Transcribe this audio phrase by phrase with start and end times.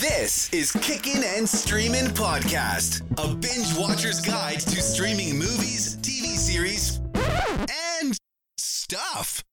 [0.00, 6.98] This is Kickin' and Streamin' Podcast, a binge watcher's guide to streaming movies, TV series,
[8.00, 8.16] and
[8.56, 9.44] stuff.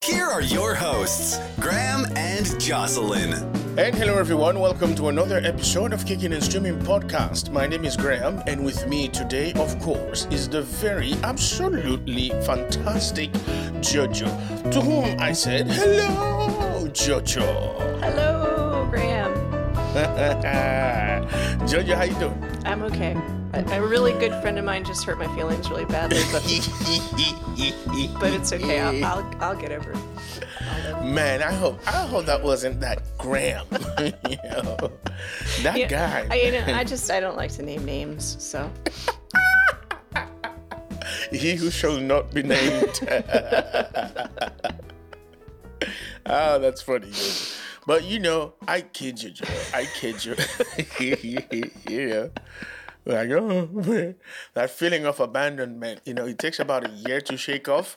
[0.00, 3.34] Here are your hosts, Graham and Jocelyn.
[3.78, 4.58] And hello, everyone.
[4.58, 7.52] Welcome to another episode of Kicking and Streaming Podcast.
[7.52, 13.30] My name is Graham, and with me today, of course, is the very absolutely fantastic
[13.82, 14.26] Jojo,
[14.72, 17.95] to whom I said, Hello, Jojo.
[21.66, 22.62] Jojo, how you doing?
[22.66, 23.16] I'm okay.
[23.54, 26.42] A, a really good friend of mine just hurt my feelings really badly, but
[28.20, 28.80] but it's okay.
[28.80, 29.98] I'll I'll, I'll get over it.
[31.02, 33.66] Man, I hope I hope that wasn't that Graham.
[33.98, 34.76] you know,
[35.62, 36.26] that Yeah, guy.
[36.30, 38.70] I, you know, I just I don't like to name names, so
[41.32, 43.00] he who shall not be named.
[46.26, 47.12] oh, that's funny.
[47.86, 49.46] But you know, I kid you, Joe.
[49.72, 50.34] I kid you.
[51.88, 52.26] yeah.
[53.06, 54.16] Like, oh, man.
[54.54, 57.96] that feeling of abandonment, you know, it takes about a year to shake off.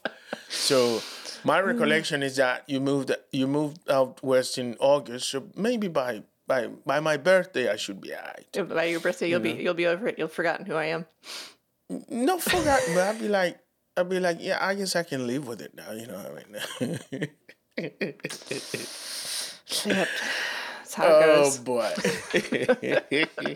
[0.49, 1.01] So,
[1.43, 1.65] my mm.
[1.65, 6.67] recollection is that you moved you moved out west in August, so maybe by by
[6.85, 8.69] by my birthday I should be alright.
[8.69, 10.19] by your birthday you'll be you'll be over it.
[10.19, 11.07] You'll forgotten who I am.
[12.09, 13.57] No, forgot, but I'd be like,
[13.97, 15.91] I'd be like, yeah, I guess I can live with it now.
[15.91, 16.45] You know what
[16.77, 17.29] I mean?
[19.85, 20.07] Yep.
[20.77, 21.93] That's how it oh boy.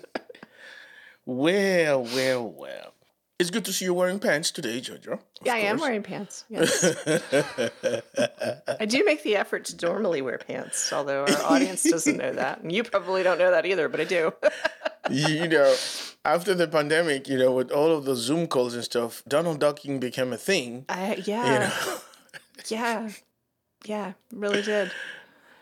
[1.25, 2.93] well, well, well.
[3.39, 5.19] It's good to see you wearing pants today, Jojo.
[5.41, 6.45] Yeah, I am wearing pants.
[6.49, 6.83] Yes.
[8.79, 12.61] I do make the effort to normally wear pants, although our audience doesn't know that.
[12.61, 14.33] And you probably don't know that either, but I do.
[15.09, 15.75] you know,
[16.23, 19.99] after the pandemic, you know, with all of the Zoom calls and stuff, Donald ducking
[19.99, 20.85] became a thing.
[20.87, 21.59] I, You yeah.
[21.59, 21.97] know.
[22.67, 23.09] Yeah.
[23.83, 24.13] Yeah.
[24.31, 24.91] Really did.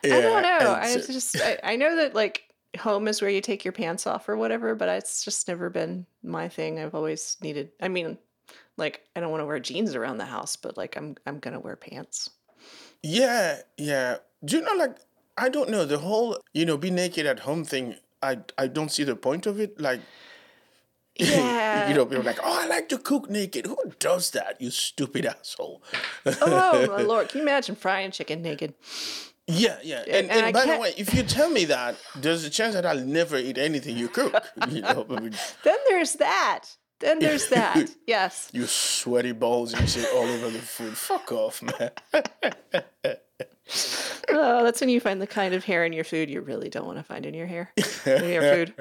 [0.03, 0.71] Yeah, I don't know.
[0.73, 2.43] I just I, I know that like
[2.79, 6.05] home is where you take your pants off or whatever, but it's just never been
[6.23, 6.79] my thing.
[6.79, 7.71] I've always needed.
[7.81, 8.17] I mean,
[8.77, 11.59] like I don't want to wear jeans around the house, but like I'm I'm gonna
[11.59, 12.29] wear pants.
[13.03, 14.17] Yeah, yeah.
[14.43, 14.97] Do you know, like,
[15.37, 18.91] I don't know, the whole, you know, be naked at home thing, I, I don't
[18.91, 19.79] see the point of it.
[19.79, 20.01] Like,
[21.15, 21.89] Yeah.
[21.89, 23.65] you know, people are like, oh, I like to cook naked.
[23.65, 25.83] Who does that, you stupid asshole?
[26.25, 27.29] oh my lord!
[27.29, 28.73] Can you imagine frying chicken naked?
[29.51, 30.03] Yeah, yeah.
[30.07, 32.85] And, and and, by the way, if you tell me that, there's a chance that
[32.85, 34.33] I'll never eat anything you cook.
[34.69, 36.65] You know, I mean, Then there's that.
[36.99, 37.89] Then there's that.
[38.07, 38.49] Yes.
[38.53, 40.95] you sweaty balls and shit all over the food.
[40.97, 41.91] Fuck off, man.
[44.29, 46.85] Oh, that's when you find the kind of hair in your food you really don't
[46.85, 47.71] want to find in your hair.
[48.05, 48.73] In your food.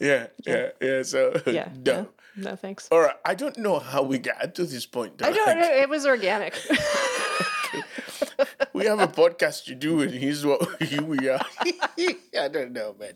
[0.00, 1.02] Yeah, yeah, yeah.
[1.02, 1.68] So, Yeah.
[1.84, 1.92] no.
[1.92, 2.08] No,
[2.50, 2.88] no thanks.
[2.90, 3.16] All right.
[3.24, 5.22] I don't know how we got to this point.
[5.22, 5.68] I don't know.
[5.72, 6.54] It was organic.
[8.78, 11.44] We have a podcast to do, and here's what here we are.
[11.60, 13.14] I don't know, man.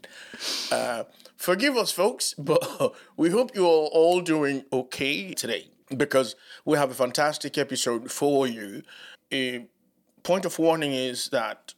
[0.72, 1.04] Uh,
[1.36, 6.34] forgive us, folks, but we hope you're all, all doing okay today because
[6.64, 8.82] we have a fantastic episode for you.
[9.32, 9.66] A
[10.24, 11.74] point of warning is that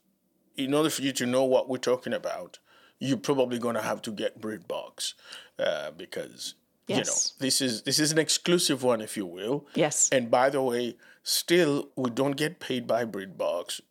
[0.57, 2.61] in order for you to know what we're talking about,
[3.01, 5.13] you're probably going to have to get BritBox
[5.59, 6.55] uh, because
[6.89, 7.03] you know
[7.39, 9.67] this is this is an exclusive one, if you will.
[9.75, 10.09] Yes.
[10.11, 13.81] And by the way, still we don't get paid by BritBox.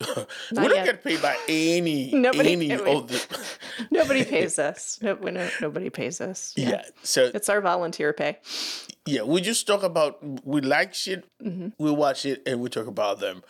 [0.52, 0.86] we don't yet.
[0.86, 3.38] get paid by any Nobody- any I mean- of the
[3.90, 4.98] Nobody pays us.
[5.02, 6.54] No, we no, nobody pays us.
[6.56, 6.82] yeah.
[7.02, 8.38] So It's our volunteer pay.
[9.04, 11.68] yeah, we just talk about we like shit, Mm-hmm.
[11.78, 13.42] we watch it, and we talk about them.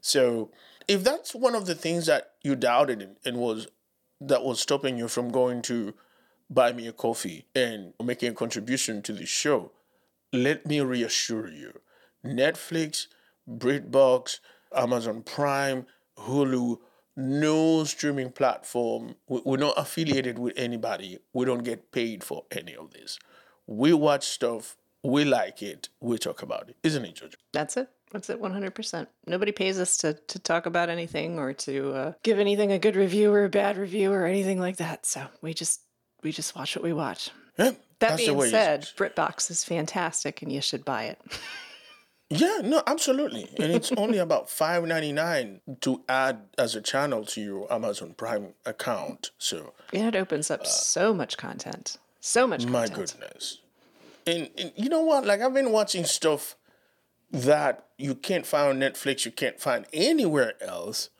[0.00, 0.50] So
[0.88, 3.68] if that's one of the things that you doubted and was
[4.20, 5.94] that was stopping you from going to
[6.50, 9.70] buy me a coffee and making a contribution to the show,
[10.32, 11.72] let me reassure you,
[12.24, 13.06] Netflix,
[13.48, 14.40] BritBox,
[14.74, 15.86] Amazon Prime,
[16.18, 16.78] Hulu,
[17.16, 19.14] no streaming platform.
[19.28, 21.18] we- We're not affiliated with anybody.
[21.32, 23.18] We don't get paid for any of this.
[23.66, 24.76] We watch stuff.
[25.02, 25.88] We like it.
[26.00, 27.36] We talk about it, isn't it, George?
[27.52, 27.88] That's it.
[28.10, 28.40] That's it.
[28.40, 29.08] One hundred percent.
[29.26, 32.96] Nobody pays us to to talk about anything or to uh, give anything a good
[32.96, 35.04] review or a bad review or anything like that.
[35.06, 35.82] So we just
[36.22, 37.30] we just watch what we watch.
[37.58, 38.88] Yeah, That being said.
[38.96, 41.20] BritBox is fantastic and you should buy it.
[42.30, 43.48] Yeah, no, absolutely.
[43.58, 48.12] And it's only about five ninety nine to add as a channel to your Amazon
[48.14, 49.30] Prime account.
[49.38, 51.96] So And it opens up so much content.
[52.20, 53.14] So much Uh, my content.
[53.20, 53.58] goodness.
[54.26, 55.24] And, and you know what?
[55.24, 56.56] Like I've been watching stuff
[57.30, 61.10] that you can't find on Netflix, you can't find anywhere else.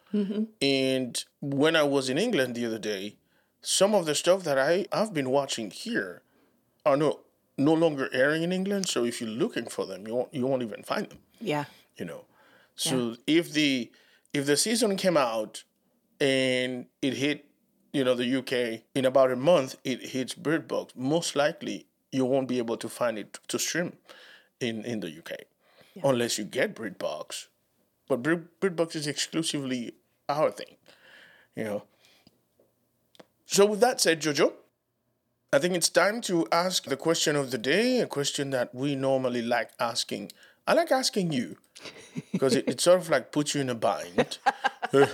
[0.63, 3.17] And when I was in England the other day,
[3.61, 6.23] some of the stuff that I, I've been watching here
[6.87, 7.21] are no
[7.59, 8.89] no longer airing in England.
[8.89, 11.19] So if you're looking for them, you won't you won't even find them.
[11.41, 11.65] Yeah.
[11.97, 12.25] You know.
[12.77, 13.91] So if the
[14.33, 15.65] if the season came out
[16.21, 17.49] and it hit
[17.93, 20.95] you know, the UK, in about a month, it hits BritBox.
[20.95, 23.97] Most likely, you won't be able to find it to stream
[24.61, 25.43] in, in the UK
[26.05, 27.47] unless you get BritBox.
[28.09, 29.95] But Brit- BritBox is exclusively
[30.29, 30.77] our thing,
[31.57, 31.83] you know.
[33.47, 34.53] So, with that said, Jojo,
[35.51, 38.95] I think it's time to ask the question of the day, a question that we
[38.95, 40.31] normally like asking.
[40.67, 41.57] I like asking you
[42.33, 44.37] because it, it sort of like puts you in a bind.
[44.93, 45.07] so,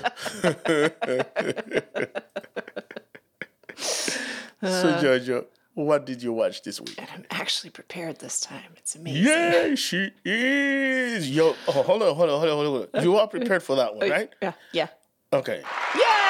[4.60, 5.44] Jojo,
[5.75, 6.96] what did you watch this week?
[6.98, 8.72] And I'm actually prepared this time.
[8.76, 9.22] It's amazing.
[9.22, 11.31] Yeah, she is.
[11.31, 13.04] Yo, oh, hold on, hold on, hold on, hold on.
[13.04, 14.31] You are prepared for that one, oh, right?
[14.42, 14.52] Yeah.
[14.72, 14.88] Yeah.
[15.32, 15.62] Okay.
[15.94, 16.23] Yay!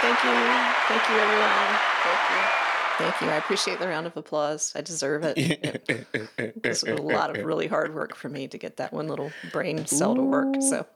[0.00, 0.30] Thank you.
[0.88, 1.78] Thank you, everyone.
[2.04, 2.68] Thank you.
[2.98, 3.28] Thank you.
[3.28, 4.72] I appreciate the round of applause.
[4.76, 5.36] I deserve it.
[6.38, 9.32] It was a lot of really hard work for me to get that one little
[9.52, 10.56] brain cell to work.
[10.60, 10.86] So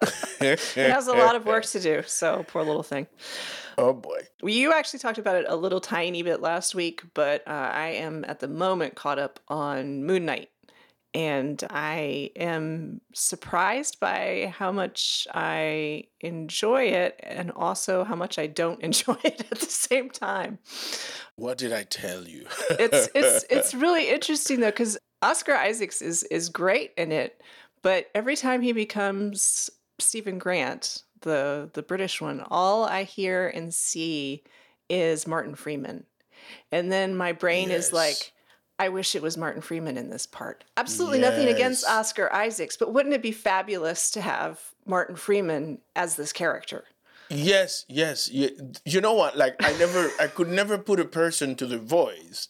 [0.40, 2.02] it has a lot of work to do.
[2.06, 3.06] So poor little thing.
[3.76, 4.20] Oh boy.
[4.42, 8.24] You actually talked about it a little tiny bit last week, but uh, I am
[8.26, 10.50] at the moment caught up on Moon Knight.
[11.14, 18.46] And I am surprised by how much I enjoy it and also how much I
[18.46, 20.58] don't enjoy it at the same time.
[21.36, 22.46] What did I tell you?
[22.70, 27.42] It's it's it's really interesting though cuz Oscar Isaacs is is great in it,
[27.82, 33.72] but every time he becomes Steven Grant, the the British one, all I hear and
[33.72, 34.44] see
[34.88, 36.04] is Martin Freeman.
[36.70, 38.32] And then my brain is like
[38.78, 40.64] I wish it was Martin Freeman in this part.
[40.76, 46.16] Absolutely nothing against Oscar Isaacs, but wouldn't it be fabulous to have Martin Freeman as
[46.16, 46.84] this character?
[47.28, 48.30] Yes, yes.
[48.30, 48.50] You,
[48.84, 49.36] you know what?
[49.36, 52.48] Like I never, I could never put a person to the voice,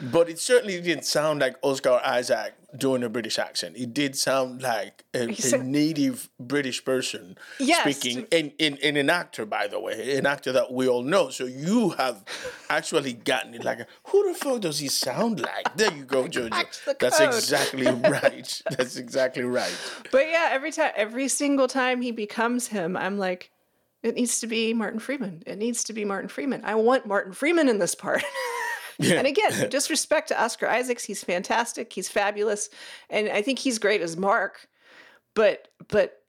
[0.00, 3.76] but it certainly didn't sound like Oscar Isaac doing a British accent.
[3.78, 7.80] It did sound like a, a native British person Yes.
[7.80, 11.30] speaking, and, and, and an actor, by the way, an actor that we all know.
[11.30, 12.24] So you have
[12.68, 13.64] actually gotten it.
[13.64, 15.74] Like, who the fuck does he sound like?
[15.76, 16.98] There you go, Jojo.
[16.98, 18.62] That's exactly right.
[18.70, 19.74] That's exactly right.
[20.12, 23.50] But yeah, every time, every single time he becomes him, I'm like,
[24.02, 25.42] it needs to be Martin Freeman.
[25.46, 26.60] It needs to be Martin Freeman.
[26.64, 28.22] I want Martin Freeman in this part.
[29.00, 31.92] and again, disrespect to Oscar Isaacs, he's fantastic.
[31.92, 32.68] He's fabulous,
[33.10, 34.68] and I think he's great as Mark.
[35.34, 36.22] But but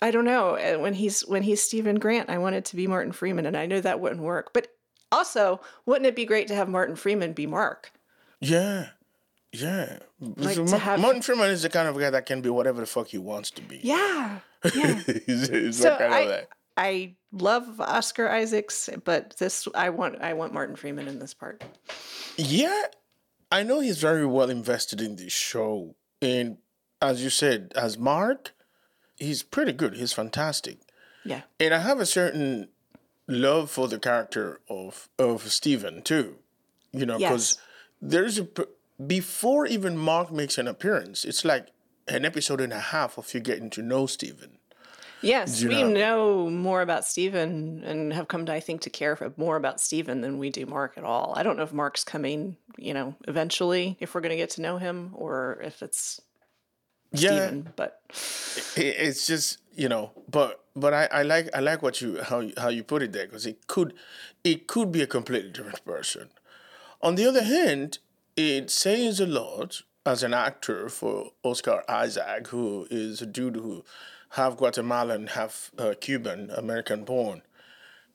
[0.00, 2.30] I don't know uh, when he's when he's Steven Grant.
[2.30, 4.52] I wanted to be Martin Freeman, and I know that wouldn't work.
[4.52, 4.68] But
[5.12, 7.92] also, wouldn't it be great to have Martin Freeman be Mark?
[8.40, 8.88] Yeah.
[9.52, 9.98] Yeah.
[10.20, 12.80] Like So Ma- have- Martin Freeman is the kind of guy that can be whatever
[12.80, 13.80] the fuck he wants to be.
[13.82, 14.40] Yeah,
[14.74, 15.00] yeah.
[15.26, 16.46] he's, he's so that kind I.
[16.78, 21.62] I love Oscar Isaacs, but this I want I want Martin Freeman in this part.
[22.36, 22.84] Yeah.
[23.50, 25.96] I know he's very well invested in this show.
[26.22, 26.58] And
[27.02, 28.52] as you said, as Mark,
[29.16, 29.94] he's pretty good.
[29.94, 30.78] He's fantastic.
[31.24, 31.42] Yeah.
[31.58, 32.68] And I have a certain
[33.26, 36.36] love for the character of of Steven too.
[36.92, 38.10] You know, because Yes.
[38.12, 38.46] there's a
[39.04, 41.68] before even Mark makes an appearance, it's like
[42.06, 44.57] an episode and a half of you getting to know Steven.
[45.20, 45.88] Yes, we know.
[45.88, 49.80] know more about Steven and have come to I think to care for more about
[49.80, 51.34] Steven than we do Mark at all.
[51.36, 54.62] I don't know if Mark's coming, you know, eventually if we're going to get to
[54.62, 56.20] know him or if it's
[57.12, 58.00] Yeah, Steven, but
[58.76, 62.52] it's just you know but but I, I like i like what you how you,
[62.58, 63.94] how you put it there because it could
[64.42, 66.30] it could be a completely different person
[67.00, 67.98] on the other hand
[68.36, 73.84] it says a lot as an actor for oscar isaac who is a dude who
[74.30, 77.42] half guatemalan half uh, cuban american born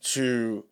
[0.02, 0.66] to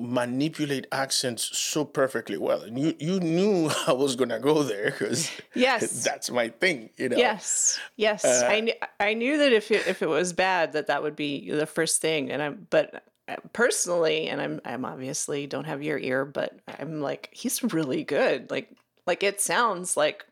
[0.00, 5.28] manipulate accents so perfectly well and you you knew i was gonna go there because
[5.54, 6.04] Yes.
[6.04, 8.24] that's my thing you know Yes, yes.
[8.24, 11.50] I knew I knew that if it, if it was bad, that that would be
[11.50, 12.30] the first thing.
[12.30, 17.00] And I'm, but uh, personally, and I'm I'm obviously don't have your ear, but I'm
[17.00, 18.50] like he's really good.
[18.52, 18.70] Like
[19.06, 20.24] like it sounds like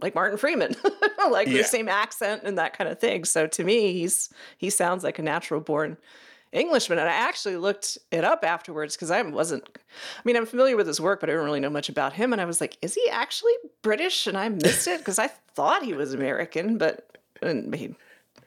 [0.00, 0.76] like Martin Freeman,
[1.30, 1.58] like Yeah.
[1.58, 3.24] the same accent and that kind of thing.
[3.24, 5.96] So to me, he's he sounds like a natural born
[6.52, 6.98] Englishman.
[6.98, 9.64] And I actually looked it up afterwards because I wasn't.
[9.76, 12.32] I mean, I'm familiar with his work, but I don't really know much about him.
[12.32, 13.52] And I was like, is he actually
[13.82, 14.26] British?
[14.26, 17.16] And I missed it because I thought he was American, but
[17.74, 17.94] he,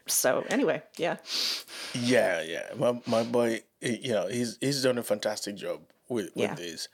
[0.07, 1.17] so anyway, yeah.
[1.93, 2.69] Yeah, yeah.
[2.75, 6.55] My my boy, you know, he's he's done a fantastic job with with Yeah.
[6.55, 6.87] this.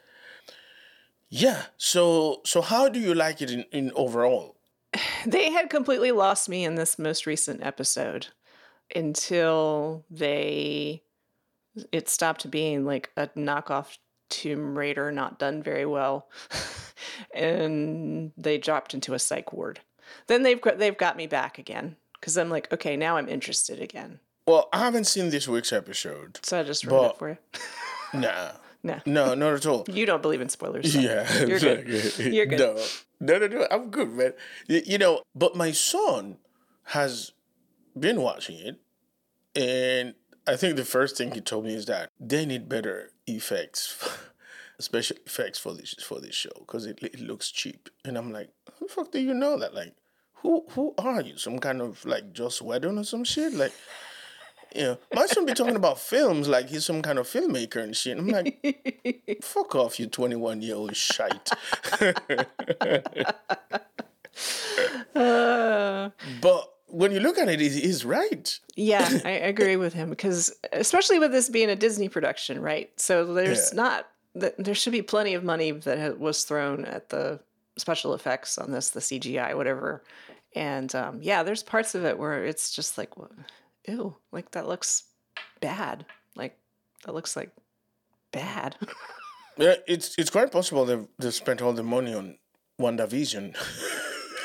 [1.30, 1.64] Yeah.
[1.78, 4.56] So so how do you like it in, in overall?
[5.26, 8.28] They had completely lost me in this most recent episode
[8.96, 11.04] until they
[11.92, 13.98] it stopped being like a knockoff
[14.30, 16.28] Tomb Raider not done very well
[17.34, 19.80] and they dropped into a psych ward.
[20.28, 23.82] Then they've got, they've got me back again cuz I'm like okay, now I'm interested
[23.82, 24.20] again.
[24.48, 26.40] Well, I haven't seen this week's episode.
[26.44, 27.38] So I just ruined But- it for you.
[28.22, 28.52] Nah.
[28.84, 29.00] No.
[29.06, 29.86] No, not at all.
[29.88, 30.94] You don't believe in spoilers.
[30.94, 32.18] so Yeah, You're good.
[32.20, 32.60] You're good.
[32.60, 32.78] No,
[33.20, 33.68] no, no, no.
[33.72, 34.34] I'm good, man.
[34.68, 36.38] You know, but my son
[36.86, 37.32] has
[38.00, 38.80] been watching it,
[39.60, 40.14] and
[40.46, 44.08] I think the first thing he told me is that they need better effects,
[44.80, 47.90] special effects for this for this show because it, it looks cheap.
[48.06, 49.74] And I'm like, how the fuck do you know that?
[49.74, 49.96] Like,
[50.36, 51.38] who who are you?
[51.38, 53.54] Some kind of like Joss Whedon or some shit?
[53.54, 53.74] Like.
[54.78, 57.96] You know, my son be talking about films like he's some kind of filmmaker and
[57.98, 58.18] shit.
[58.20, 61.50] I'm like, fuck off, you 21 year old shite.
[65.16, 66.10] Uh,
[66.42, 68.60] But when you look at it, he's right.
[68.76, 72.90] yeah, I agree with him because, especially with this being a Disney production, right?
[73.00, 73.76] So there's Yeah.
[73.82, 77.40] not there should be plenty of money that was thrown at the
[77.76, 80.04] special effects on this, the CGI, whatever.
[80.56, 83.10] And um, yeah, there's parts of it where it's just like,
[83.88, 85.04] ew, like that looks
[85.62, 86.06] bad.
[86.36, 86.58] Like
[87.06, 87.52] that looks like
[88.32, 88.76] bad.
[89.60, 92.38] Yeah, it's it's quite possible they've, they've spent all the money on
[92.80, 93.56] WandaVision.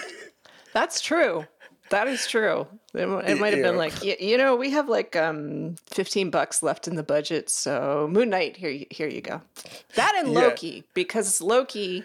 [0.72, 1.44] That's true.
[1.90, 2.66] That is true.
[2.94, 6.62] It, it might have been like, y- you know, we have like um 15 bucks
[6.62, 9.42] left in the budget, so Moon Knight, here you, here you go.
[9.96, 10.40] That and Yeah.
[10.40, 12.04] Loki, because Loki,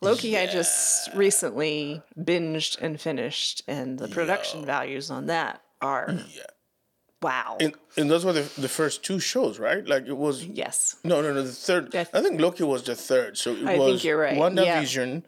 [0.00, 6.42] Loki, I just recently binged and finished, and the production values on that are yeah.
[7.22, 7.56] Wow.
[7.60, 9.86] And, and those were the, the first two shows, right?
[9.86, 10.44] Like it was.
[10.44, 10.96] yes.
[11.04, 11.42] No, no, no.
[11.42, 11.94] The third.
[11.94, 13.36] I- I think Loki was the third.
[13.38, 14.42] So it I think was you're right, yeah.
[14.42, 15.22] WandaVision,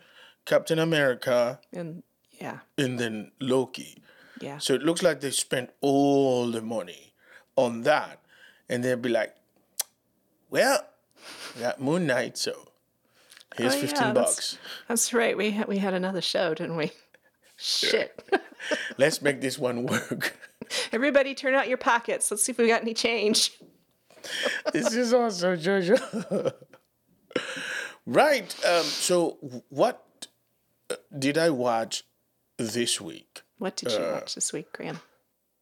[0.45, 2.03] Captain America, And
[2.41, 4.03] yeah, and then Loki.
[4.41, 4.59] yeah.
[4.59, 7.13] So it looks like they spent all the money
[7.57, 8.21] on that.
[8.69, 9.35] And they'd be like,
[10.49, 10.87] well,
[11.57, 12.53] we got Moon Knight, so
[13.57, 14.59] here's Oh, yeah, 15 that's- bucks.
[14.89, 15.37] That's right.
[15.37, 16.93] We had, we had another show, didn't we?
[17.57, 18.23] Shit.
[18.99, 20.37] Let's make this one work.
[20.93, 22.31] Everybody turn out your pockets.
[22.31, 23.53] Let's see if we got any change.
[24.73, 26.53] this is awesome, Jojo.
[28.07, 28.65] right.
[28.65, 30.27] Um, so, what
[30.91, 32.05] uh, did I watch
[32.57, 33.43] this week?
[33.59, 35.01] What did you watch this week, Graham?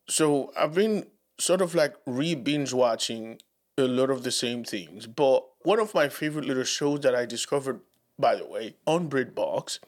[0.08, 1.06] So, I've been
[1.38, 3.38] sort of like re binge watching
[3.76, 5.06] a lot of the same things.
[5.06, 7.80] But one of my favorite little shows that I discovered,
[8.18, 9.78] by the way, on BritBox,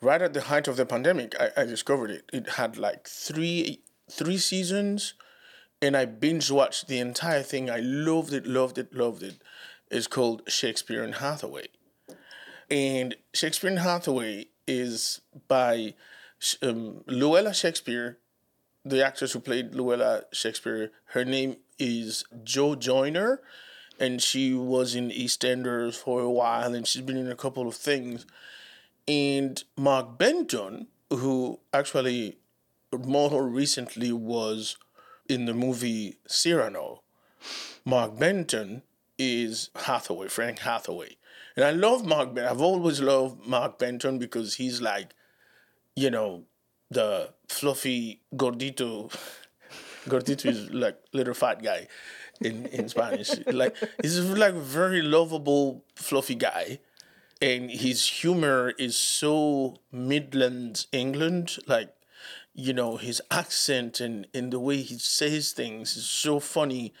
[0.00, 2.30] right at the height of the pandemic, I, I discovered it.
[2.32, 5.14] It had like three three seasons,
[5.80, 7.70] and I binge watched the entire thing.
[7.70, 9.42] I loved it, loved it, loved it.
[9.90, 11.66] It's called Shakespeare and Hathaway,
[12.70, 15.94] and Shakespeare and Hathaway is by
[16.62, 18.18] um, Luella Shakespeare,
[18.84, 20.92] the actress who played Luella Shakespeare.
[21.06, 23.40] Her name is Jo Joyner,
[23.98, 27.74] and she was in EastEnders for a while, and she's been in a couple of
[27.74, 28.26] things.
[29.08, 32.38] And Mark Benton, who actually
[32.98, 34.76] more recently was
[35.28, 37.02] in the movie Cyrano,
[37.84, 38.82] Mark Benton
[39.18, 41.16] is Hathaway, Frank Hathaway.
[41.56, 42.52] And I love Mark Benton.
[42.52, 45.14] I've always loved Mark Benton because he's like,
[45.94, 46.44] you know,
[46.90, 49.14] the fluffy gordito.
[50.06, 51.86] Gordito is like little fat guy
[52.40, 53.30] in, in Spanish.
[53.46, 56.78] like he's like very lovable, fluffy guy
[57.40, 61.94] and his humor is so Midlands England, like
[62.54, 66.92] you know his accent and, and the way he says things is so funny,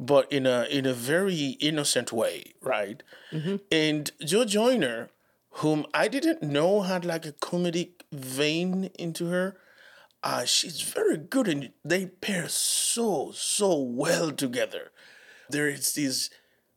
[0.00, 3.02] but in a in a very innocent way, right?
[3.70, 5.10] And Jo Joyner,
[5.50, 9.56] whom I didn't know had like a comedic vein into her,
[10.22, 14.90] uh, she's very good and they pair so so well together.
[15.48, 16.30] There is this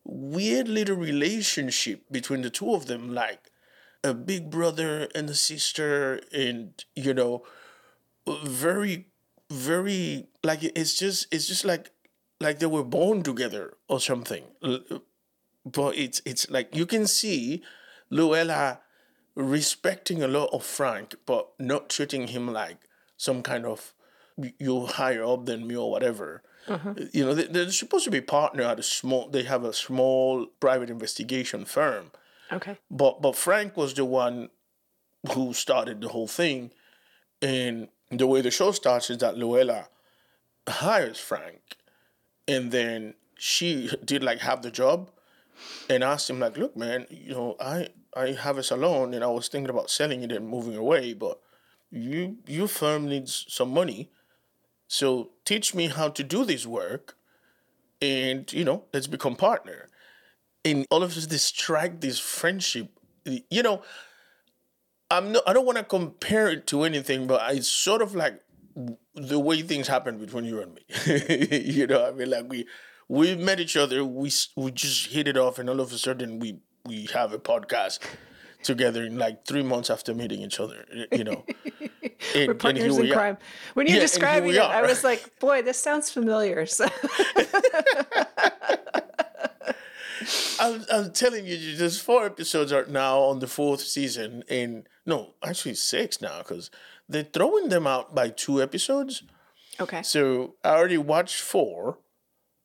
[0.05, 3.51] weird little relationship between the two of them, like
[4.03, 7.43] a big brother and a sister, and you know,
[8.43, 9.07] very,
[9.50, 11.91] very like it's just it's just like
[12.39, 14.43] like they were born together or something.
[15.65, 17.63] But it's it's like you can see
[18.09, 18.79] Luella
[19.36, 22.77] respecting a lot of Frank, but not treating him like
[23.17, 23.93] some kind of
[24.57, 26.41] you're higher up than me or whatever.
[26.67, 27.03] Mm-hmm.
[27.13, 29.27] You know, they, they're supposed to be partner at a small.
[29.29, 32.12] They have a small private investigation firm,
[32.51, 32.77] Okay.
[32.89, 34.50] but but Frank was the one
[35.33, 36.71] who started the whole thing,
[37.41, 39.89] and the way the show starts is that Luella
[40.67, 41.77] hires Frank,
[42.47, 45.11] and then she did like have the job,
[45.89, 49.27] and asked him like, look, man, you know, I I have a salon, and I
[49.27, 51.39] was thinking about selling it and moving away, but
[51.91, 54.09] you your firm needs some money,
[54.87, 57.17] so teach me how to do this work,
[58.01, 59.89] and you know, let's become partner.
[60.65, 62.89] And all of this strike this friendship,
[63.25, 63.81] you know.
[65.11, 65.43] I'm not.
[65.47, 68.41] I don't want to compare it to anything, but it's sort of like
[69.15, 71.61] the way things happen between you and me.
[71.65, 72.67] you know, I mean, like we
[73.07, 76.39] we met each other, we we just hit it off, and all of a sudden
[76.39, 77.99] we we have a podcast
[78.63, 80.85] together in like three months after meeting each other.
[81.11, 81.45] You know,
[82.35, 83.13] and, We're partners in are.
[83.13, 83.37] crime.
[83.73, 84.87] When you're here describing we it, I are.
[84.87, 86.65] was like, boy, this sounds familiar.
[86.65, 86.85] So
[90.59, 95.33] I'm, I'm telling you, there's four episodes are now on the fourth season, and no,
[95.43, 96.69] actually six now because
[97.07, 99.23] they're throwing them out by two episodes.
[99.79, 100.03] Okay.
[100.03, 101.99] So I already watched four.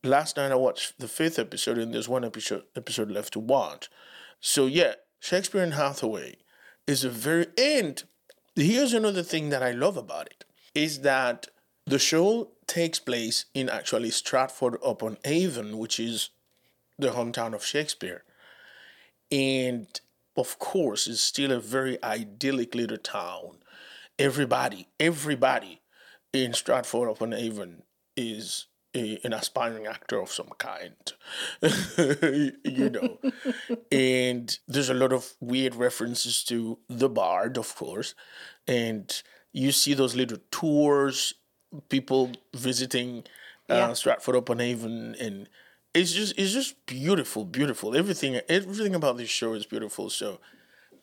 [0.02, 3.88] Last night I watched the fifth episode, and there's one episode episode left to watch.
[4.40, 6.37] So yeah, Shakespeare and Hathaway
[6.87, 8.02] is a very and
[8.54, 10.44] here's another thing that I love about it
[10.75, 11.49] is that
[11.87, 16.30] the show takes place in actually Stratford upon Avon, which is
[16.98, 18.24] the hometown of Shakespeare.
[19.30, 19.88] And
[20.36, 23.58] of course, it's still a very idyllic little town.
[24.18, 25.80] Everybody, everybody
[26.32, 27.82] in Stratford upon Avon
[28.16, 30.94] is a, an aspiring actor of some kind,
[32.64, 33.18] you know.
[33.90, 38.14] and there's a lot of weird references to the Bard, of course.
[38.68, 39.12] And
[39.52, 41.34] you see those little tours,
[41.88, 43.24] people visiting
[43.68, 43.92] uh, Yeah.
[43.94, 45.48] Stratford upon Avon, and
[45.94, 47.96] it's just it's just beautiful, beautiful.
[47.96, 50.10] Everything everything about this show is beautiful.
[50.10, 50.40] So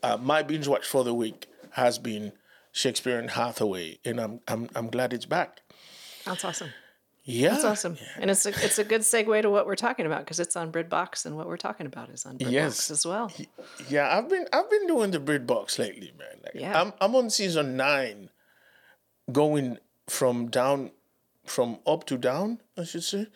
[0.04, 2.34] uh, my binge watch for the week has been
[2.72, 5.62] Shakespeare and Hathaway, and I'm I'm I'm glad it's back.
[6.26, 6.70] That's awesome.
[7.24, 7.98] Yeah, That's awesome.
[8.20, 10.72] And it's a, it's a good segue to what we're talking about because it's on
[10.72, 12.90] BritBox and what we're talking about is on BritBox Yes.
[12.90, 13.32] as well.
[13.88, 16.40] Yeah, I've been I've been doing the Brit box lately, man.
[16.44, 16.82] Like, Yeah.
[16.82, 18.32] I'm I'm on season nine,
[19.32, 20.92] going from down,
[21.46, 23.28] from up to down, I should say,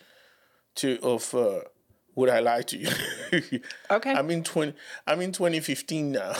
[0.76, 1.60] to of uh,
[2.14, 2.88] would I lie to you?
[3.90, 4.12] Okay.
[4.12, 4.74] I'm in twenty.
[5.06, 6.34] I'm in 2015 now.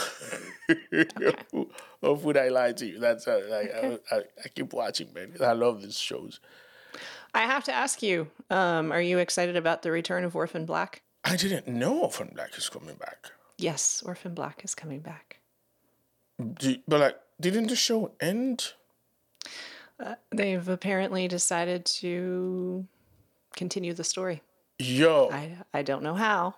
[2.01, 2.99] of would I lie to you?
[2.99, 5.33] That's uh, like I, I, I keep watching, man.
[5.41, 6.39] I love these shows.
[7.33, 11.03] I have to ask you, um, are you excited about the return of Orphan Black?
[11.23, 13.31] I didn't know Orphan Black is coming back.
[13.57, 15.39] Yes, Orphan Black is coming back.
[16.39, 18.73] Do, but like, didn't the show end?
[20.31, 22.85] They've apparently decided to
[23.57, 24.41] continue the story.
[24.79, 26.55] Yo, I I don't know how.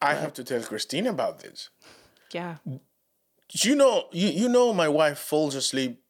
[0.00, 1.70] I have to tell Christine about this.
[2.32, 2.56] Yeah.
[3.52, 6.00] You know, you, you know, my wife falls asleep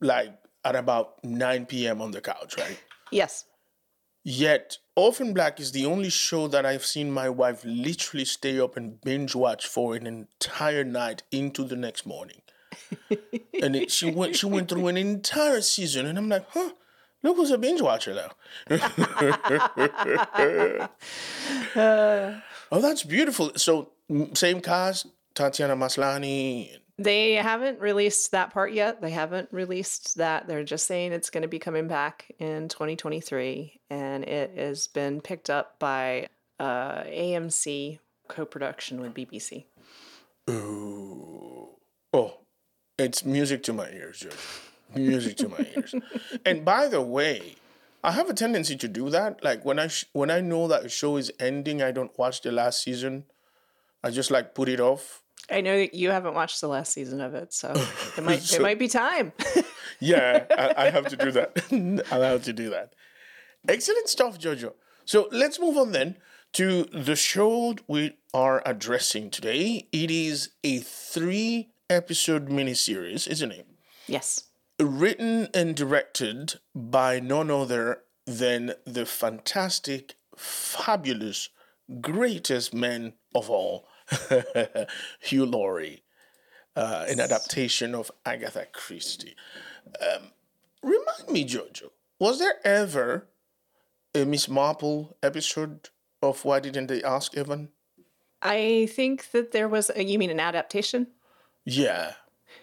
[0.00, 2.02] like at about 9 p.m.
[2.02, 2.80] on the couch, right?
[3.12, 3.44] Yes.
[4.24, 8.76] Yet, Orphan Black is the only show that I've seen my wife literally stay up
[8.76, 12.42] and binge watch for an entire night into the next morning.
[13.62, 16.70] and it, she went she went through an entire season, and I'm like, huh,
[17.22, 18.30] look who's a binge watcher now.
[21.76, 23.52] oh, that's beautiful.
[23.56, 23.90] So,
[24.34, 26.78] same cast, Tatiana Maslany.
[26.98, 29.02] They haven't released that part yet.
[29.02, 30.46] They haven't released that.
[30.46, 35.20] They're just saying it's going to be coming back in 2023, and it has been
[35.20, 37.98] picked up by uh, AMC
[38.28, 39.64] co-production with BBC.
[40.48, 41.68] Ooh.
[42.14, 42.38] Oh,
[42.98, 44.34] it's music to my ears, George.
[44.94, 45.94] Music to my ears.
[46.44, 47.56] And by the way,
[48.02, 49.42] I have a tendency to do that.
[49.42, 52.42] Like when I sh- when I know that a show is ending, I don't watch
[52.42, 53.24] the last season.
[54.02, 55.22] I just like put it off.
[55.50, 57.72] I know that you haven't watched the last season of it, so
[58.16, 59.32] it might it might be time.
[59.98, 61.56] Yeah, I, I have to do that.
[62.12, 62.92] I have to do that.
[63.66, 64.74] Excellent stuff, Jojo.
[65.06, 66.18] So let's move on then
[66.52, 69.88] to the show we are addressing today.
[69.92, 73.66] It is a three episode miniseries, isn't it?
[74.06, 74.42] yes.
[74.78, 81.48] Written and directed by none other than the fantastic, fabulous,
[82.00, 83.86] greatest man of all,
[85.20, 86.02] Hugh Laurie,
[86.74, 89.36] uh, an adaptation of Agatha Christie.
[90.00, 90.32] Um,
[90.82, 93.28] remind me, Jojo, was there ever
[94.14, 95.90] a Miss Marple episode
[96.22, 97.70] of Why Didn't They Ask Evan?
[98.42, 99.90] I think that there was.
[99.94, 101.08] A, you mean an adaptation?
[101.64, 102.12] Yeah.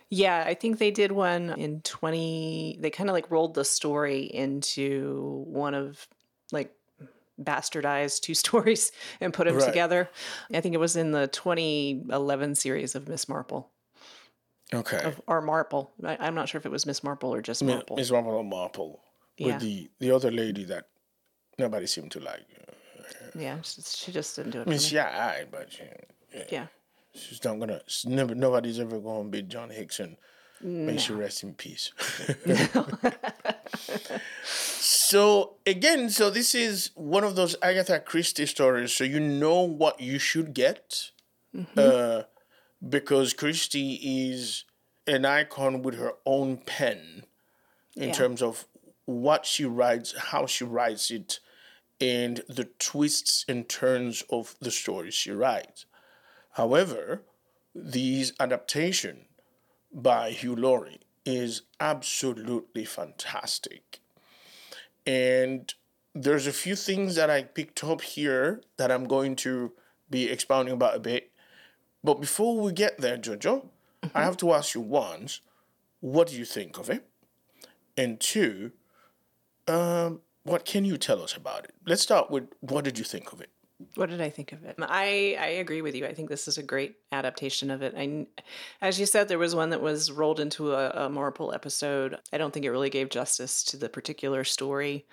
[0.10, 4.22] Yeah, I think they did one in 20 they kind of like rolled the story
[4.24, 6.08] into one of
[6.52, 6.72] like
[7.42, 9.66] bastardized two stories and put them Right.
[9.66, 10.10] together.
[10.54, 13.70] I think it was in the 2011 series of Miss Marple
[14.74, 15.14] Okay.
[15.28, 15.92] or Marple.
[16.04, 17.96] I, I'm not sure if it was Miss Marple or just Marple.
[17.96, 19.02] Miss Marple or Marple.
[19.38, 19.58] Yeah.
[19.58, 20.86] The, the other lady that
[21.58, 22.46] nobody seemed to like.
[23.36, 24.90] Yeah, she, she just didn't do it I mean, for me.
[24.90, 25.84] she alright, but she,
[26.52, 26.68] Yeah.
[27.16, 27.82] She's not gonna.
[27.88, 28.34] She's never.
[28.36, 30.18] Nobody's ever gonna beat Joan Hickson.
[30.62, 31.92] May she rest in peace.
[34.44, 38.94] so again, so this is one of those Agatha Christie stories.
[38.94, 41.12] So you know what you should get,
[41.78, 42.24] uh,
[42.88, 44.00] because Christie
[44.32, 44.64] is
[45.06, 47.24] an icon with her own pen
[47.96, 48.14] in Yeah.
[48.16, 48.66] terms of
[49.06, 51.40] what she writes, how she writes it,
[52.00, 55.86] and the twists and turns of the stories she writes.
[56.54, 57.24] However,
[57.74, 59.26] this adaptation
[59.92, 64.00] by Hugh Laurie is absolutely fantastic.
[65.06, 65.74] And
[66.14, 69.74] there's a few things that I picked up here that I'm going to
[70.10, 71.32] be expounding about a bit.
[72.04, 73.66] But before we get there, Jojo,
[74.04, 74.08] mm-hmm.
[74.16, 75.42] I have to ask you once,
[76.02, 77.08] what do you think of it?
[77.98, 78.74] And two,
[79.68, 81.74] um, what can you tell us about it?
[81.86, 83.50] Let's start with what did you think of it?
[83.96, 84.76] What did I think of it?
[84.80, 86.06] I, I agree with you.
[86.06, 87.94] I think this is a great adaptation of it.
[87.98, 88.28] I,
[88.82, 92.18] as you said, there was one that was rolled into a, a Marple episode.
[92.32, 95.06] I don't think it really gave justice to the particular story.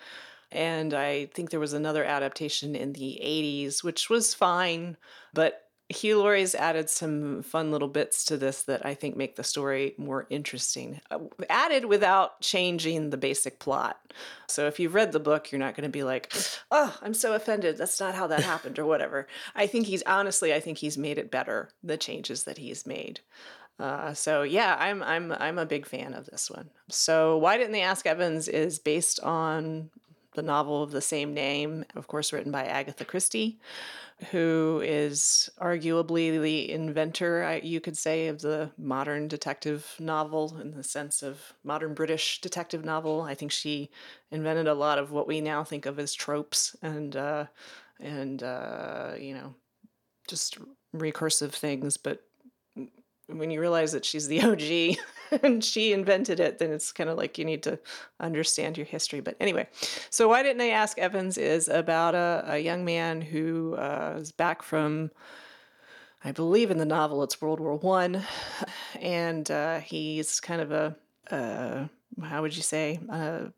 [0.52, 4.96] And I think there was another adaptation in the 80s, which was fine,
[5.32, 9.42] but Hugh Laurie's added some fun little bits to this that I think make the
[9.42, 11.00] story more interesting.
[11.10, 14.00] Uh, added without changing the basic plot.
[14.48, 16.32] So if you've read the book, you're not going to be like,
[16.70, 17.76] "Oh, I'm so offended.
[17.76, 19.26] That's not how that happened," or whatever.
[19.56, 21.70] I think he's honestly, I think he's made it better.
[21.82, 23.20] The changes that he's made.
[23.80, 26.70] Uh, so yeah, I'm I'm I'm a big fan of this one.
[26.88, 29.90] So why didn't they ask Evans is based on
[30.34, 33.58] the novel of the same name, of course, written by Agatha Christie
[34.30, 40.82] who is arguably the inventor, you could say, of the modern detective novel in the
[40.82, 43.22] sense of modern British detective novel.
[43.22, 43.90] I think she
[44.30, 47.46] invented a lot of what we now think of as tropes and uh,
[47.98, 49.54] and uh, you know
[50.28, 50.58] just
[50.94, 52.22] recursive things, but
[53.38, 54.98] when you realize that she's the OG
[55.42, 57.78] and she invented it, then it's kind of like you need to
[58.18, 59.20] understand your history.
[59.20, 59.68] But anyway,
[60.10, 64.32] so why didn't I ask Evans is about a, a young man who uh, is
[64.32, 65.10] back from,
[66.24, 68.22] I believe in the novel it's World War One,
[69.00, 70.96] and uh, he's kind of a,
[71.30, 71.86] uh,
[72.22, 73.52] how would you say, a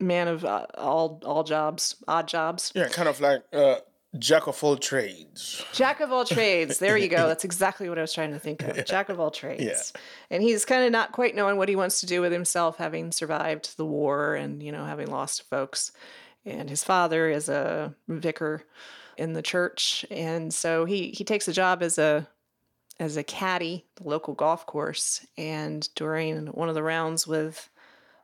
[0.00, 2.72] man of uh, all all jobs, odd jobs.
[2.74, 3.76] Yeah, kind of like uh,
[4.18, 5.64] Jack of all trades.
[5.72, 6.78] Jack of all trades.
[6.78, 7.26] There you go.
[7.28, 8.84] That's exactly what I was trying to think of.
[8.84, 9.62] Jack of all trades.
[9.94, 10.00] Yeah.
[10.30, 13.10] And he's kind of not quite knowing what he wants to do with himself, having
[13.10, 15.92] survived the war and, you know, having lost folks.
[16.44, 18.64] And his father is a vicar
[19.16, 20.04] in the church.
[20.10, 22.28] And so he, he takes a job as a
[23.00, 25.26] as a caddy, the local golf course.
[25.36, 27.68] And during one of the rounds with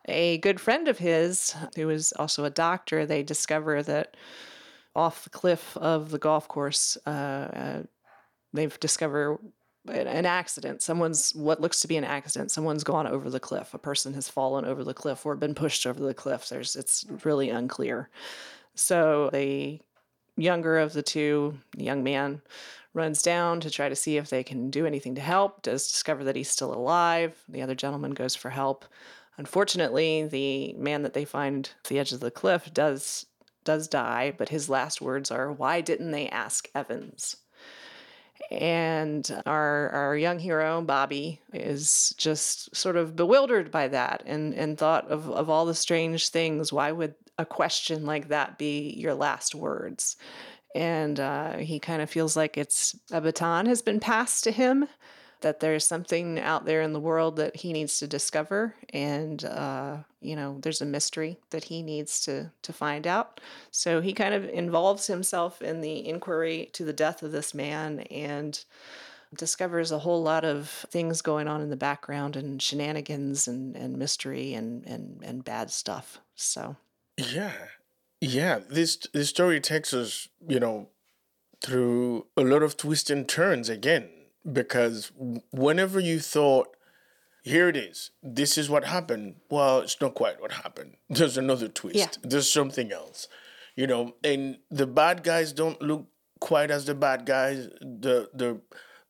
[0.05, 4.17] a good friend of his, who is also a doctor, they discover that
[4.95, 6.99] off the cliff of the golf course.
[7.07, 7.83] Uh, uh,
[8.53, 9.39] they've discovered
[9.87, 10.83] an accident.
[10.83, 12.51] Someone's what looks to be an accident.
[12.51, 13.75] Someone's gone over the cliff.
[13.75, 16.49] A person has fallen over the cliff or been pushed over the cliff.
[16.49, 18.11] There's it's really unclear.
[18.75, 19.81] So the
[20.37, 22.43] younger of the two, the young man,
[22.95, 25.63] runs down to try to see if they can do anything to help.
[25.63, 27.37] Does discover that he's still alive.
[27.49, 28.85] The other gentleman goes for help.
[29.37, 33.27] Unfortunately, the man that they find at the edge of the cliff does
[33.69, 37.37] does die, but his last words are, Why didn't they ask Evans?
[38.51, 44.79] And our, our young hero, Bobby, is just sort of bewildered by that and, and
[44.79, 46.73] thought of, of all the strange things.
[46.73, 50.17] Why would a question like that be your last words?
[50.75, 54.89] And uh, he kind of feels like it's a baton has been passed to him
[55.41, 59.99] that there's something out there in the world that he needs to discover and uh,
[60.21, 63.41] you know there's a mystery that he needs to to find out.
[63.71, 68.01] So he kind of involves himself in the inquiry to the death of this man
[68.11, 68.63] and
[69.37, 73.99] discovers a whole lot of things going on in the background and shenanigans and, and
[73.99, 76.19] mystery and, and, and bad stuff.
[76.35, 76.77] So.
[77.19, 77.53] Yeah.
[78.21, 78.61] Yeah.
[78.69, 80.89] This this story takes us you know
[81.61, 84.09] through a lot of twists and turns again
[84.51, 85.13] because
[85.51, 86.69] whenever you thought,
[87.43, 90.97] here it is, this is what happened, well, it's not quite what happened.
[91.11, 92.09] There's another twist, yeah.
[92.23, 93.29] there's something else,
[93.77, 96.07] you know, and the bad guys don't look
[96.41, 97.69] quite as the bad guys.
[97.81, 98.61] The, the,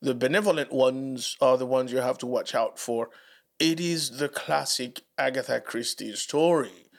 [0.01, 3.09] the benevolent ones are the ones you have to watch out for.
[3.59, 6.89] It is the classic Agatha Christie story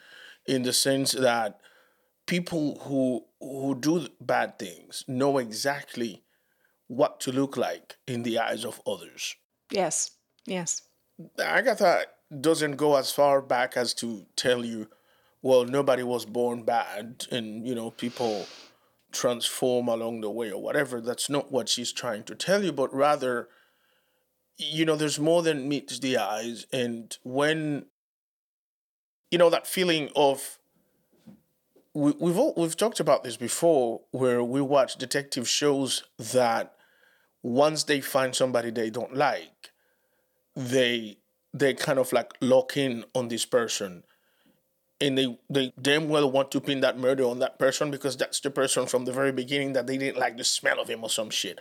[0.45, 1.59] in the sense that
[2.27, 6.23] people who who do bad things know exactly
[6.91, 9.37] what to look like in the eyes of others.
[9.71, 10.11] Yes,
[10.45, 10.81] yes.
[11.39, 12.01] Agatha
[12.41, 14.89] doesn't go as far back as to tell you,
[15.41, 18.45] well, nobody was born bad and, you know, people
[19.13, 20.99] transform along the way or whatever.
[20.99, 23.47] That's not what she's trying to tell you, but rather,
[24.57, 26.65] you know, there's more than meets the eyes.
[26.73, 27.85] And when,
[29.29, 30.59] you know, that feeling of,
[31.93, 36.75] we, we've all, we've talked about this before, where we watch detective shows that
[37.43, 39.71] once they find somebody they don't like,
[40.55, 41.17] they
[41.53, 44.03] they kind of like lock in on this person
[45.01, 48.39] and they they damn well want to pin that murder on that person because that's
[48.39, 51.09] the person from the very beginning that they didn't like the smell of him or
[51.09, 51.59] some shit.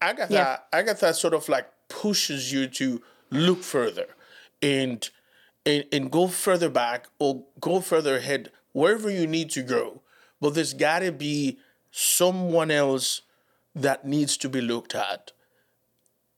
[0.00, 0.58] Agatha Yeah.
[0.72, 4.06] Agatha sort of like pushes you to look further
[4.62, 5.08] and
[5.66, 10.00] and and go further back or go further ahead wherever you need to go.
[10.40, 11.58] But there's gotta be
[11.90, 13.22] someone else
[13.74, 15.32] that needs to be looked at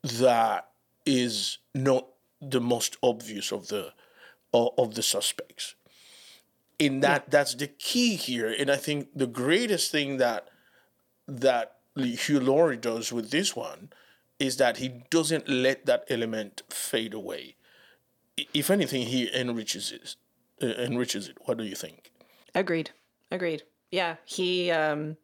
[0.02, 0.68] that
[1.06, 2.06] is not
[2.40, 3.92] the most obvious of the
[4.52, 5.74] of of the suspects.
[6.78, 8.54] In that that's the key here.
[8.58, 10.48] And I think the greatest thing that
[11.28, 13.90] that Hugh Laurie does with this one
[14.38, 17.54] is that he doesn't let that element fade away.
[18.52, 20.16] If anything, he enriches it.
[20.62, 21.36] uh, Enriches it.
[21.44, 22.10] What do you think?
[22.54, 22.90] Agreed.
[23.30, 23.62] Agreed.
[23.90, 25.16] Yeah, he um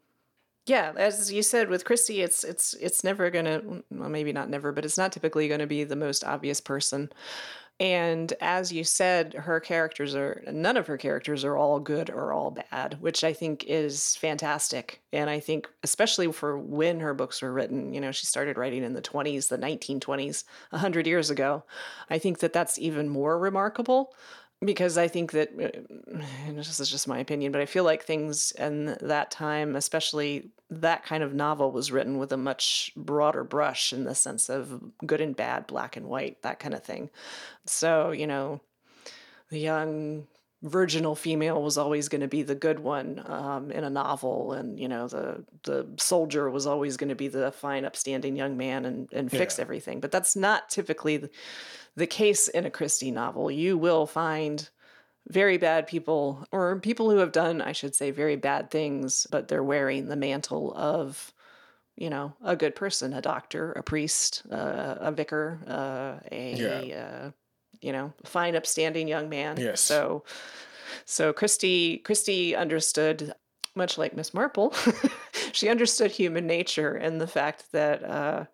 [0.69, 4.33] yeah, as you said with Christie, it's it's it's never going to mm, well maybe
[4.33, 7.11] not never, but it's not typically to be the most obvious person.
[7.81, 12.33] And as you said, her characters are none of her characters are all good or
[12.33, 15.01] all bad, which I think is fantastic.
[15.13, 18.83] And I think especially for when her books were written, you know, she started writing
[18.83, 21.63] in the 20s, the 1920s, 100 years ago.
[22.11, 24.13] I think that that's even more remarkable
[24.65, 28.05] because I think that uh, and this is just my opinion, but I feel like
[28.05, 33.45] things in that time, especially that kind of novel, was written with a much broader
[33.45, 37.09] brush in the sense of good and bad, black and white, that kind of thing.
[37.67, 38.61] So, you know,
[39.51, 40.27] the young
[40.63, 44.79] virginal female was always going to be the good one um, in a novel, and
[44.79, 48.85] you know, the the soldier was always going to be the fine, upstanding young man
[48.85, 49.63] and and fix Yeah.
[49.63, 50.01] everything.
[50.01, 51.31] But that's not typically the,
[51.99, 53.51] the case in a Christie novel.
[53.51, 54.69] You will find
[55.29, 59.49] very bad people, or people who have done, I should say, very bad things, but
[59.49, 61.35] they're wearing the mantle of,
[61.97, 66.97] you know, a good person, a doctor, a priest, uh, a vicar, uh, a, Yeah.
[67.03, 67.31] uh,
[67.81, 69.59] you know, fine, upstanding young man.
[69.59, 69.81] Yes.
[69.81, 70.25] So,
[71.05, 73.35] so Christie, Christie understood,
[73.75, 74.73] much like Miss Marple,
[75.53, 78.47] she understood human nature and the fact that uh,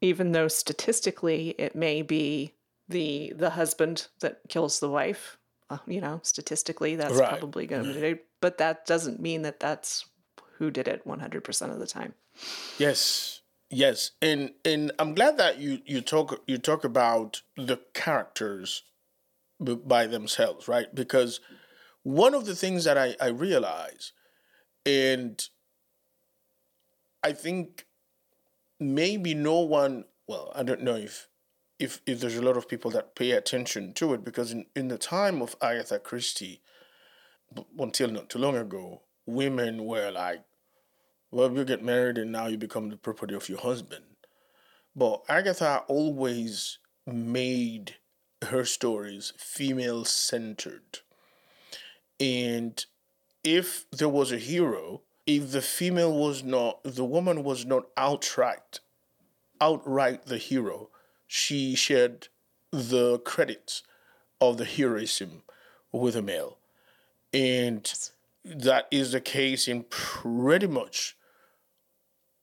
[0.00, 2.52] even though statistically it may be
[2.88, 5.38] the the husband that kills the wife,
[5.70, 7.30] uh, you know, statistically that's Right.
[7.30, 10.06] probably going to be, it, but that doesn't mean that that's
[10.58, 12.14] who did it 100% of the time.
[12.78, 18.82] Yes, yes, and and I'm glad that you you talk you talk about the characters
[19.62, 20.94] b- by themselves, right?
[20.94, 21.40] Because
[22.02, 24.12] one of the things that I I realize,
[24.86, 25.46] and
[27.22, 27.86] I think
[28.80, 31.28] maybe no one, well, I don't know if
[31.78, 34.88] if if there's a lot of people that pay attention to it because in in
[34.88, 36.62] the time of Agatha Christie,
[37.78, 40.44] until not too long ago, women were like
[41.30, 44.04] well, you get married and now you become the property of your husband.
[44.94, 47.96] But Agatha always made
[48.42, 51.00] her stories female centered.
[52.18, 52.82] And
[53.44, 58.80] if there was a hero, if the female was not, the woman was not outright,
[59.60, 60.90] outright the hero,
[61.26, 62.28] she shared
[62.70, 63.82] the credits
[64.40, 65.42] of the heroism
[65.92, 66.58] with a male.
[67.32, 67.92] And
[68.44, 71.16] that is the case in pretty much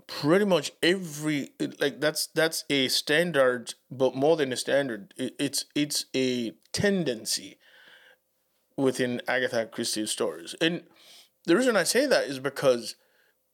[0.06, 5.66] pretty much every like that's that's a standard but more than a standard it, it's
[5.76, 7.58] it's a tendency
[8.76, 10.84] within agatha christie's stories and
[11.46, 12.96] the reason i say that is because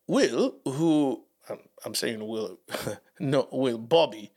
[0.07, 2.59] will who i'm, I'm saying will
[3.19, 4.31] no will bobby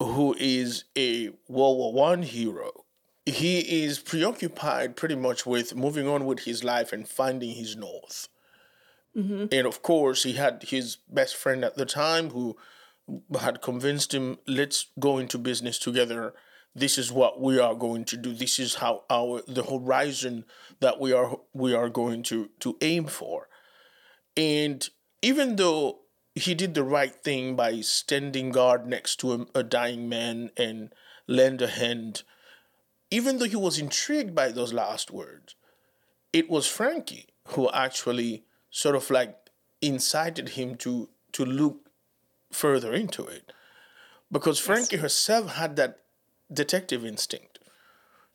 [0.00, 2.84] who is a world war one hero
[3.26, 8.28] he is preoccupied pretty much with moving on with his life and finding his north.
[9.16, 9.46] Mm-hmm.
[9.52, 12.56] And of course, he had his best friend at the time who
[13.38, 16.34] had convinced him, let's go into business together.
[16.74, 18.32] This is what we are going to do.
[18.32, 20.44] This is how our the horizon
[20.78, 23.48] that we are we are going to to aim for.
[24.36, 24.88] And
[25.20, 25.99] even though
[26.34, 30.92] he did the right thing by standing guard next to a, a dying man and
[31.26, 32.22] lend a hand,
[33.10, 35.54] even though he was intrigued by those last words,
[36.32, 39.36] it was Frankie who actually sort of like
[39.82, 41.88] incited him to to look
[42.52, 43.52] further into it.
[44.30, 45.98] Because Frankie herself had that
[46.52, 47.58] detective instinct.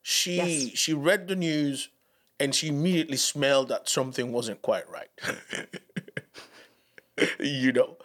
[0.01, 0.77] She Yes.
[0.77, 1.89] she read the news
[2.39, 5.09] and she immediately smelled that something wasn't quite right.
[7.39, 7.97] you know.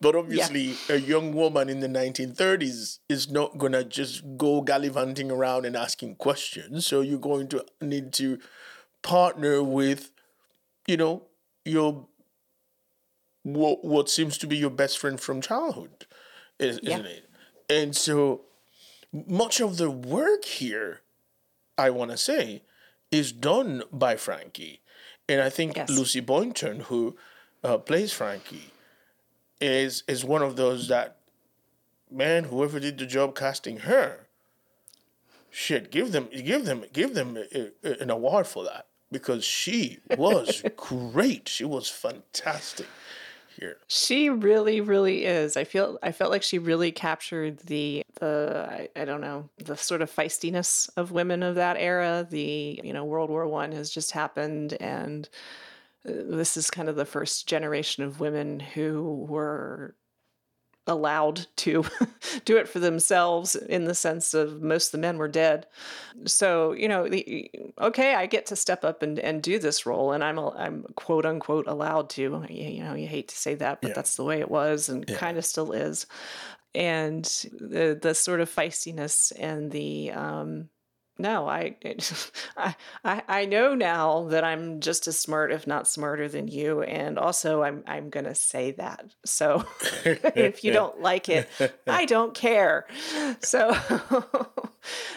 [0.00, 5.30] But obviously, a young woman in the 1930s is not going to just go gallivanting
[5.30, 6.86] around and asking questions.
[6.86, 8.38] So you're going to need to
[9.02, 10.10] partner with,
[10.86, 11.22] you know,
[11.64, 12.06] your
[13.42, 16.06] what, what seems to be your best friend from childhood,
[16.58, 16.94] is, Yeah.
[16.94, 17.30] isn't it?
[17.68, 18.42] And so
[19.12, 21.02] much of the work here,
[21.78, 22.62] I want to say,
[23.10, 24.80] is done by Frankie.
[25.28, 25.90] And I think Yes.
[25.90, 27.16] Lucy Boynton, who
[27.64, 28.70] uh, plays Frankie,
[29.60, 31.16] is is one of those that
[32.10, 34.26] man, whoever did the job casting her,
[35.50, 39.98] shit, give them give them give them a, a- an award for that because she
[40.16, 41.48] was great.
[41.48, 42.86] She was fantastic
[43.58, 43.78] here.
[43.86, 45.56] She really, really is.
[45.56, 49.76] I feel I felt like she really captured the the I, I don't know the
[49.76, 52.26] sort of feistiness of women of that era.
[52.28, 55.28] The you know World War One has just happened, and
[56.04, 59.94] this is kind of the first generation of women who were
[60.86, 61.82] allowed to
[62.44, 65.66] do it for themselves in the sense of most of the men were dead.
[66.26, 70.12] So you know the, okay i get to step up and, and do this role
[70.12, 72.22] and i'm a, i'm quote unquote allowed to.
[72.22, 73.94] You, you know you hate to say that but Yeah.
[73.94, 76.06] that's the way it was and kind of still is.
[76.74, 77.24] And
[77.58, 80.68] the the sort of feistiness and the um
[81.18, 81.76] no I,
[82.56, 82.74] I
[83.04, 87.18] i i know now that i'm just as smart if not smarter than you and
[87.18, 89.04] also i'm i'm gonna say that.
[89.24, 89.64] So
[90.04, 91.48] if you don't like it
[91.86, 92.86] i don't care.
[93.40, 93.76] So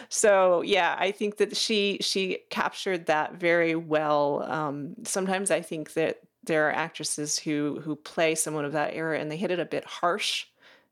[0.08, 4.44] so yeah i think that she she captured that very well.
[4.48, 9.18] Um sometimes i think that there are actresses who who play someone of that era
[9.18, 10.46] and they hit it a bit harsh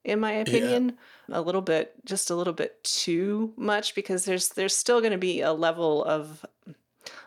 [0.07, 0.97] in my opinion
[1.31, 5.19] a little bit just a little bit too much because there's there's still going to
[5.19, 6.47] be a level of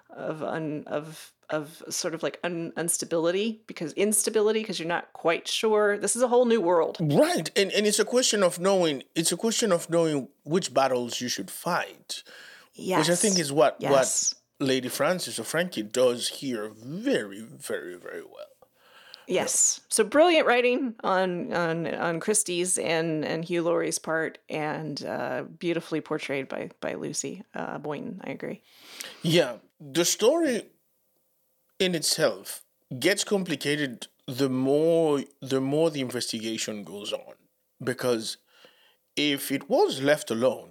[0.09, 5.47] of un, of of sort of like un, instability because instability because you're not quite
[5.47, 9.03] sure this is a whole new world Right, and and it's a question of knowing.
[9.15, 12.23] It's a question of knowing which battles you should fight,
[12.73, 13.91] yes which I think is what Yes.
[13.91, 18.48] what Lady Frances or Frankie does here very, very, very well.
[19.29, 19.81] Yes.
[19.89, 26.01] So brilliant writing on on on Christie's and and Hugh Laurie's part, and uh, beautifully
[26.01, 28.21] portrayed by by Lucy uh, Boynton.
[28.23, 28.63] I agree.
[29.21, 30.63] Yeah, the story
[31.77, 32.63] in itself
[32.99, 37.35] gets complicated the more the more the investigation goes on
[37.83, 38.37] because
[39.15, 40.69] if it was left alone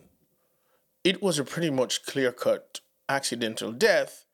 [1.05, 4.27] it was a pretty much clear-cut accidental death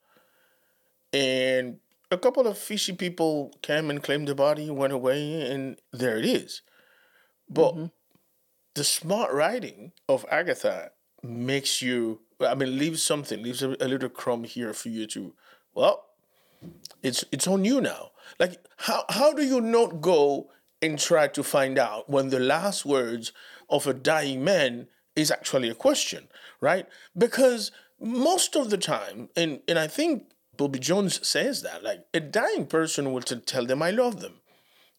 [1.13, 1.79] and
[2.11, 6.25] a couple of fishy people came and claimed the body went away and there it
[6.25, 6.63] is.
[7.49, 7.87] But mm-hmm.
[8.75, 14.11] the smart writing of agatha makes you i mean leaves something leaves a, a little
[14.11, 15.35] crumb here for you to
[15.75, 16.05] well
[17.03, 18.11] it's it's on you now.
[18.39, 20.51] Like how how do you not go
[20.83, 23.33] and try to find out when the last words
[23.69, 26.29] of a dying man is actually a question
[26.61, 26.87] right?
[27.17, 30.25] Because most of the time and and i think
[30.57, 34.41] bobby jones says that like a dying person will t- tell them i love them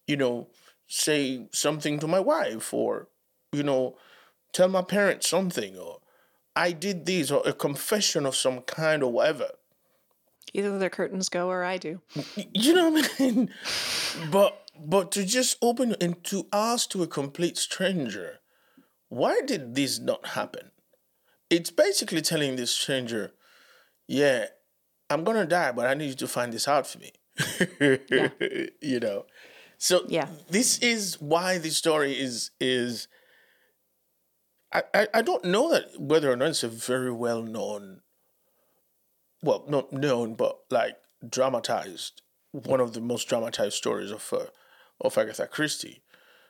[0.07, 0.47] you know
[0.87, 3.07] say something to my wife or
[3.51, 3.95] you know
[4.53, 5.99] tell my parents something or
[6.55, 9.49] i did this or a confession of some kind or whatever
[10.53, 12.01] Either the curtains go or I do.
[12.53, 13.49] you know what I mean?
[14.31, 18.39] but but to just open and to ask to a complete stranger,
[19.09, 20.71] why did this not happen?
[21.49, 23.33] It's basically telling this stranger,
[24.07, 24.45] yeah,
[25.09, 27.11] I'm gonna die, but I need you to find this out for me.
[28.81, 29.25] you know.
[29.77, 30.27] So Yeah.
[30.49, 33.07] this is why the story is is
[34.73, 38.01] I, I, I don't know that whether or not it's a very well known
[39.41, 40.95] well, not known, but like
[41.27, 44.45] dramatized, one of the most dramatized stories of uh,
[44.99, 46.01] of Agatha Christie.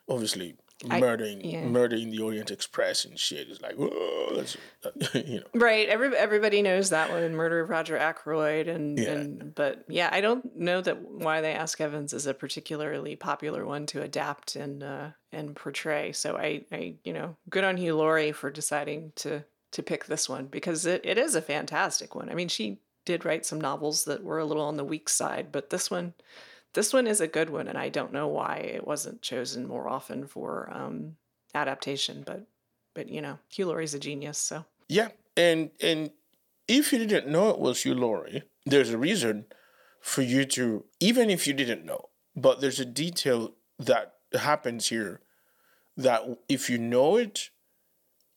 [0.07, 0.55] Obviously,
[0.89, 1.63] I- murdering yeah.
[1.65, 4.57] murdering the Orient Express and shit is like, whoa, that's,
[5.15, 5.45] you know.
[5.53, 5.87] Right.
[5.87, 9.11] Every, everybody knows that one, Murder of Roger Ackroyd, and Yeah.
[9.11, 13.65] and but yeah, I don't know that why they ask Evans is a particularly popular
[13.65, 16.11] one to adapt and uh, and portray.
[16.11, 20.27] So I, I you know, good on Hugh Laurie for deciding to to pick this
[20.29, 22.29] one because it, it is a fantastic one.
[22.29, 25.51] I mean, she did write some novels that were a little on the weak side,
[25.51, 26.13] but this one
[26.75, 29.89] this one is a good one, and I don't know why it wasn't chosen more
[29.89, 31.15] often for um,
[31.55, 32.23] adaptation.
[32.25, 32.45] But
[32.93, 34.65] but you know, Hugh Laurie's a genius, so.
[34.87, 36.11] Yeah, and and
[36.67, 39.45] if you didn't know it was Hugh Laurie, there's a reason
[40.01, 45.21] for you to, even if you didn't know, but there's a detail that happens here
[45.97, 47.49] that if you know it,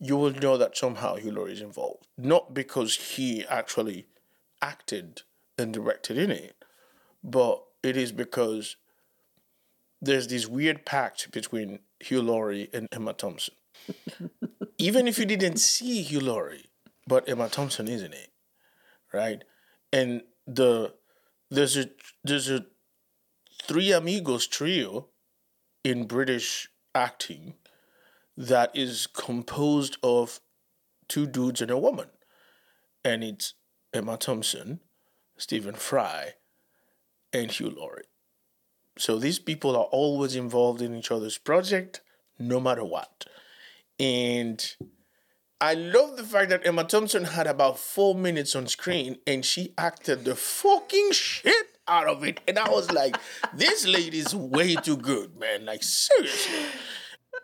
[0.01, 2.07] you will know that somehow Hugh Laurie is involved.
[2.16, 4.07] Not because he actually
[4.62, 5.22] acted
[5.59, 6.57] and directed in it,
[7.22, 8.76] but it is because
[10.01, 13.55] there's this weird pact between Hugh Laurie and Emma Thompson.
[14.79, 16.66] Even if you didn't see Hugh Laurie,
[17.07, 18.31] but Emma Thompson is in it,
[19.12, 19.43] right?
[19.93, 20.95] And the
[21.51, 21.87] there's a
[22.22, 22.66] there's a
[23.62, 25.09] three amigos trio
[25.83, 27.55] in British acting
[28.37, 30.41] that is composed of
[31.09, 32.09] two dudes and a woman,
[33.05, 33.55] and it's
[33.93, 34.81] Emma Thompson,
[35.37, 36.35] Stephen Fry,
[37.33, 38.05] and Hugh Laurie.
[38.99, 42.01] So these people are always involved in each other's project,
[42.39, 43.26] no matter what.
[44.01, 44.74] And
[45.61, 49.74] I love the fact that Emma Thompson had about four minutes on screen and she
[49.76, 52.41] acted the fucking shit out of it.
[52.47, 53.16] And I was like,
[53.55, 55.64] this lady's way too good, man.
[55.64, 56.64] Like, seriously.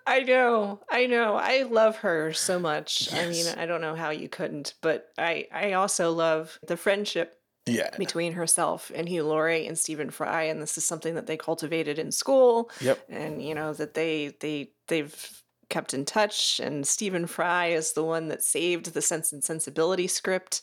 [0.06, 1.34] I know, I know.
[1.36, 3.12] I love her so much.
[3.12, 7.40] I mean, I don't know how you couldn't, but I I also love the friendship
[7.66, 7.90] Yeah.
[7.96, 11.98] between herself and Hugh Laurie and Stephen Fry, and this is something that they cultivated
[11.98, 12.70] in school.
[12.80, 13.04] Yep.
[13.08, 16.60] And you know that they they they've kept in touch.
[16.60, 20.60] And Stephen Fry is the one that saved the Sense and Sensibility script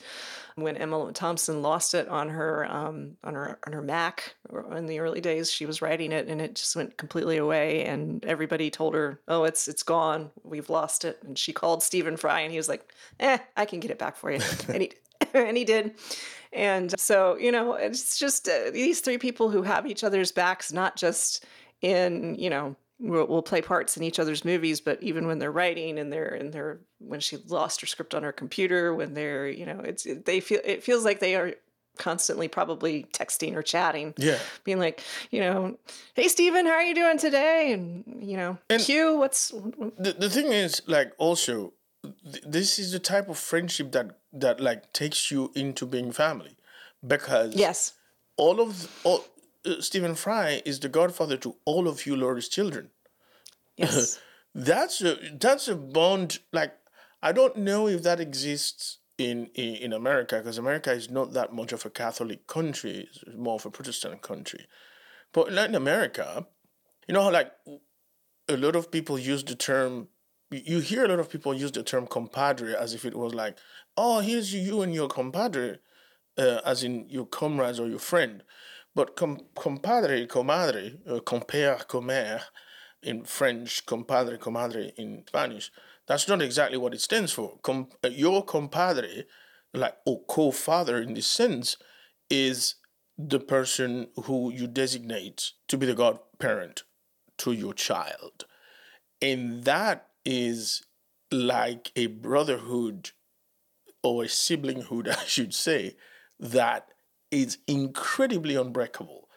[0.55, 4.35] when Emma Thompson lost it on her um, on her on her Mac
[4.75, 5.51] in the early days.
[5.51, 7.85] She was writing it, and it just went completely away.
[7.85, 10.31] And everybody told her, "Oh, it's it's gone.
[10.43, 13.79] We've lost it." And she called Stephen Fry, and he was like, "Eh, I can
[13.79, 14.93] get it back for you." and he
[15.33, 15.93] and he did.
[16.53, 20.73] And so, you know, it's just uh, these three people who have each other's backs,
[20.73, 21.45] not just
[21.81, 25.51] in, you know, will will play parts in each other's movies, but even when they're
[25.51, 29.47] writing and they're and they're when she lost her script on her computer, when they're,
[29.49, 31.53] you know, it's they feel it feels like they are
[31.97, 34.37] constantly probably texting or chatting, Yeah.
[34.63, 35.77] being like, you know,
[36.13, 37.73] hey Steven, how are you doing today?
[37.73, 41.73] And you know, And- Q, what's the, the thing is like also
[42.23, 46.55] th- this is the type of friendship that that like takes you into being family
[47.05, 47.93] because yes,
[48.38, 49.25] all of all,
[49.65, 52.89] uh, Stephen Fry is the godfather to all of Hugh Laurie's children.
[53.77, 54.19] yes,
[54.53, 56.73] That's a that's a bond like
[57.23, 61.53] I don't know if that exists in in, in America because America is not that
[61.53, 64.67] much of a Catholic country, it's more of a Protestant country.
[65.32, 66.47] But in Latin America,
[67.07, 67.53] you know how like
[68.49, 70.09] a lot of people use the term
[70.51, 73.57] you hear a lot of people use the term compadre as if it was like,
[74.03, 75.77] oh, here's you, and your compadre,
[76.35, 78.43] uh, as in your comrades or your friend.
[78.95, 82.41] But com- compadre, comadre, uh, compère, commère
[83.03, 85.71] in French, compadre, comadre in Spanish,
[86.07, 87.59] that's not exactly what it stands for.
[87.61, 89.25] Com- uh, your compadre,
[89.73, 91.77] like, or co father in this sense,
[92.27, 92.75] is
[93.19, 96.83] the person who you designate to be the godparent
[97.37, 98.45] to your child.
[99.21, 100.83] And that is
[101.31, 103.11] like a brotherhood
[104.03, 105.95] or a siblinghood, I should say,
[106.39, 106.89] that
[107.29, 109.27] is incredibly unbreakable,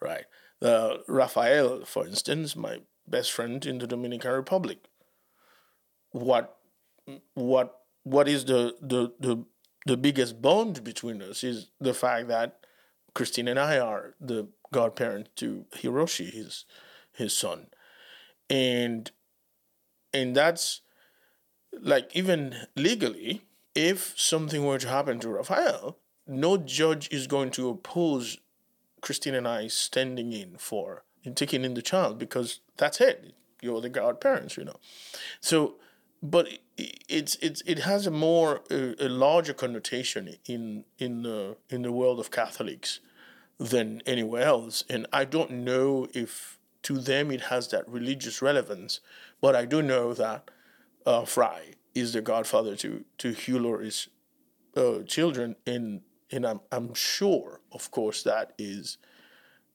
[0.00, 0.24] right?
[0.60, 4.78] Uh, Raphael, for instance, my best friend in the Dominican Republic.
[6.12, 6.56] What,
[7.34, 9.44] what, what is the the the
[9.86, 12.58] the biggest bond between us is the fact that
[13.14, 16.64] Christine and I are the godparent to Hiroshi, his
[17.12, 17.68] his son,
[18.48, 19.10] and
[20.12, 20.80] and that's
[21.80, 23.42] like even legally,
[23.74, 28.38] if something were to happen to Raphael, no judge is going to oppose
[29.00, 33.34] Christine and I standing in for and taking in the child because that's it.
[33.60, 34.76] You're the godparents, you know.
[35.40, 35.76] So,
[36.22, 41.82] but it's it's it has a more a, a larger connotation in in the in
[41.82, 43.00] the world of Catholics
[43.58, 49.00] than anywhere else, and I don't know if to them it has that religious relevance,
[49.40, 50.50] but I do know that
[51.06, 53.90] uh, Fry is the godfather to to Hugh
[54.76, 58.98] uh, children, and and I'm I'm sure, of course, that is,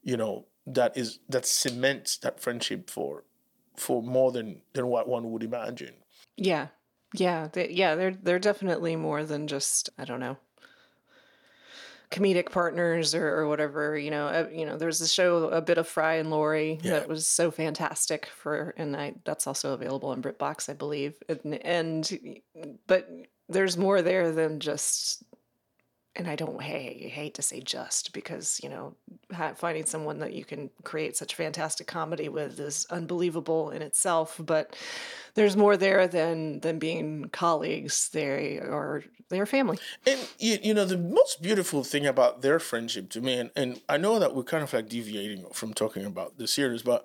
[0.02, 3.24] you know, that is that cements that friendship for
[3.76, 5.94] for more than than what one would imagine.
[6.36, 6.68] yeah,
[7.14, 7.94] yeah, they, yeah.
[7.94, 10.36] They're they're definitely more than just I don't know
[12.10, 13.96] comedic partners or, or whatever.
[13.98, 14.76] You know, uh, you know.
[14.76, 16.92] there was a show, a bit of Fry and Laurie, Yeah.
[17.00, 21.14] that was so fantastic for, and I that's also available on BritBox, I believe.
[21.28, 22.38] And, and
[22.86, 23.08] but
[23.48, 25.22] there's more there than just.
[26.16, 28.94] And I don't hey, hate to say just because you know
[29.56, 34.40] finding someone that you can create such fantastic comedy with is unbelievable in itself.
[34.44, 34.76] But
[35.34, 38.08] there's more there than than being colleagues.
[38.08, 39.78] They are they are family.
[40.06, 43.80] And you, you know the most beautiful thing about their friendship to me, and, and
[43.88, 47.04] I know that we're kind of like deviating from talking about the series, but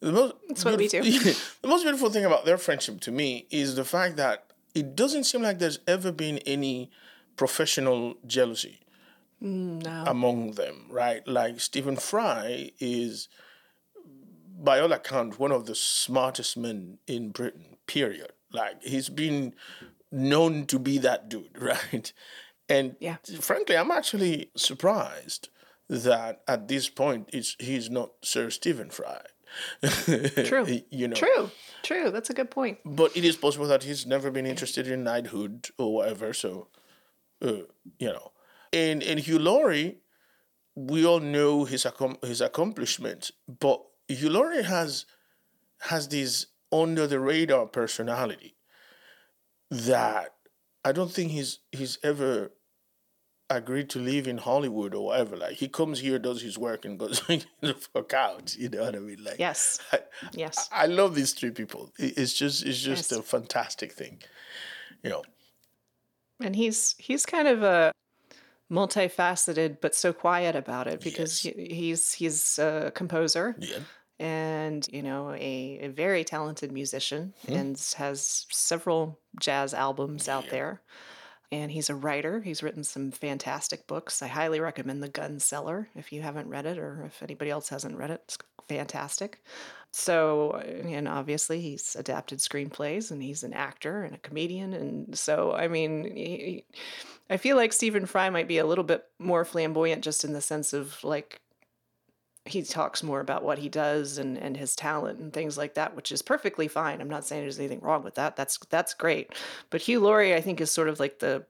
[0.00, 1.02] the most That's what we do.
[1.62, 5.24] the most beautiful thing about their friendship to me is the fact that it doesn't
[5.24, 6.90] seem like there's ever been any
[7.38, 8.80] professional jealousy
[9.42, 10.04] mm, No.
[10.06, 11.26] among them, right?
[11.26, 13.28] Like Stephen Fry is,
[14.60, 17.76] by all accounts, one of the smartest men in Britain.
[17.86, 18.32] Period.
[18.52, 19.54] Like he's been
[20.12, 22.12] known to be that dude, right?
[22.68, 23.16] And Yeah.
[23.40, 25.48] frankly, I'm actually surprised
[25.88, 29.22] that at this point it's he's not Sir Stephen Fry.
[30.44, 30.66] True.
[30.90, 31.16] you know.
[31.16, 31.50] True.
[31.82, 32.10] True.
[32.10, 32.78] That's a good point.
[32.84, 36.34] But it is possible that he's never been interested in knighthood or whatever.
[36.34, 36.68] So,
[37.42, 37.52] uh,
[37.98, 38.32] you know,
[38.72, 39.98] And and Hugh Laurie,
[40.74, 45.06] we all know his accom- his accomplishments, but Hugh Laurie has
[45.90, 48.54] has this under the radar personality
[49.70, 50.34] that
[50.84, 52.52] I don't think he's he's ever
[53.50, 55.36] agreed to live in Hollywood or whatever.
[55.36, 57.20] Like he comes here, does his work, and goes
[57.60, 58.54] the fuck out.
[58.56, 59.22] You know what I mean?
[59.24, 59.80] Like Yes.
[59.92, 60.00] I,
[60.32, 60.68] Yes.
[60.72, 61.92] I love these three people.
[61.98, 63.18] It's just it's just Yes.
[63.20, 64.22] a fantastic thing.
[65.02, 65.22] You know.
[66.40, 67.92] And he's he's kind of a
[68.70, 71.56] multifaceted but so quiet about it because Yes.
[71.56, 73.78] he, he's he's a composer Yeah.
[74.18, 77.54] and you know a, a very talented musician Hmm.
[77.54, 80.82] and has several jazz albums out there
[81.50, 85.88] and he's a writer he's written some fantastic books i highly recommend the gun seller
[85.96, 88.36] if you haven't read it or if anybody else hasn't read it it's
[88.68, 89.42] fantastic
[89.92, 95.18] so uh, and obviously he's adapted screenplays and he's an actor and a comedian and
[95.18, 96.64] so i mean he,
[97.30, 100.40] i feel like stephen fry might be a little bit more flamboyant just in the
[100.40, 101.40] sense of like
[102.48, 105.94] he talks more about what he does and, and his talent and things like that,
[105.94, 107.00] which is perfectly fine.
[107.00, 108.36] I'm not saying there's anything wrong with that.
[108.36, 109.32] That's that's great.
[109.70, 111.44] But Hugh Laurie, I think, is sort of like the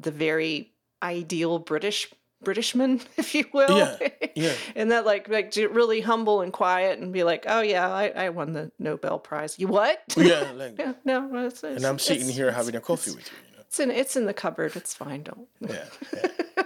[0.00, 0.72] the very
[1.02, 2.12] ideal British
[2.44, 3.76] Britishman, if you will.
[3.78, 3.96] Yeah,
[4.34, 4.52] yeah.
[4.76, 8.28] and that like like really humble and quiet and be like, oh yeah, I, I
[8.30, 9.58] won the Nobel Prize.
[9.58, 10.02] You what?
[10.16, 13.56] Yeah, like yeah, no, it's, and I'm sitting here having a coffee with you, you
[13.56, 13.62] know.
[13.66, 14.76] It's in it's in the cupboard.
[14.76, 15.22] It's fine.
[15.24, 15.84] Don't Yeah.
[16.14, 16.62] yeah.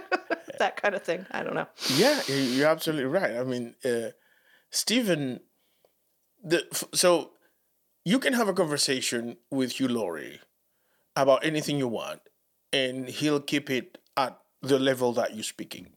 [0.59, 1.25] that kind of thing.
[1.31, 1.67] I don't know.
[1.95, 3.35] Yeah, you- you're absolutely right.
[3.35, 4.11] I mean, uh,
[4.69, 5.39] Stephen,
[6.43, 6.63] the
[6.93, 7.31] so
[8.05, 10.39] you can have a conversation with Hugh Laurie
[11.15, 12.21] about anything you want,
[12.71, 13.97] and he'll keep it
[14.63, 15.87] the level that you're speaking.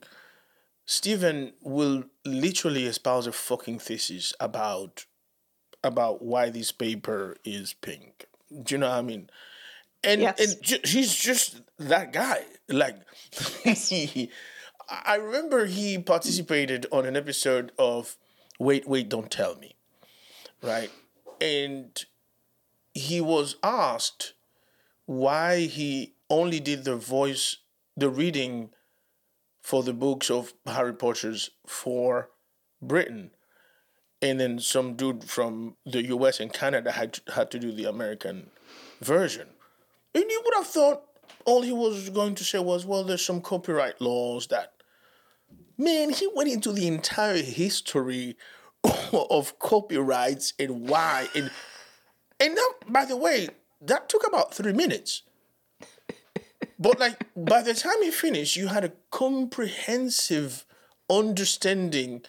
[0.85, 5.07] Stephen will literally espouse a fucking thesis about
[5.83, 8.27] about why this paper is pink.
[8.63, 9.31] Do you know what I mean?
[10.05, 10.41] And Yes.
[10.55, 12.45] and ju- he's just that guy.
[12.69, 12.97] Like
[13.65, 14.31] he,
[14.89, 18.17] I remember he participated on an episode of
[18.59, 19.75] Wait, Wait, Don't Tell Me.
[20.63, 20.91] Right?
[21.41, 22.05] And
[22.95, 24.33] he was asked
[25.07, 27.59] why he only did the voice
[27.97, 28.71] the reading
[29.63, 32.31] for the books of Harry Potter's for
[32.81, 33.31] Britain.
[34.23, 37.85] And then some dude from the US and Canada had to, had to do the
[37.85, 38.51] American
[39.01, 39.49] version.
[40.15, 41.03] And you would have thought
[41.45, 44.73] all he was going to say was, well, there's some copyright laws that.
[45.79, 48.37] Man, he went into the entire history
[49.13, 51.29] of copyrights and why.
[51.35, 51.51] And,
[52.41, 53.49] and that, by the way,
[53.83, 55.23] that took about three minutes.
[56.79, 60.65] But like by the time he finished, you had a comprehensive
[61.09, 62.23] understanding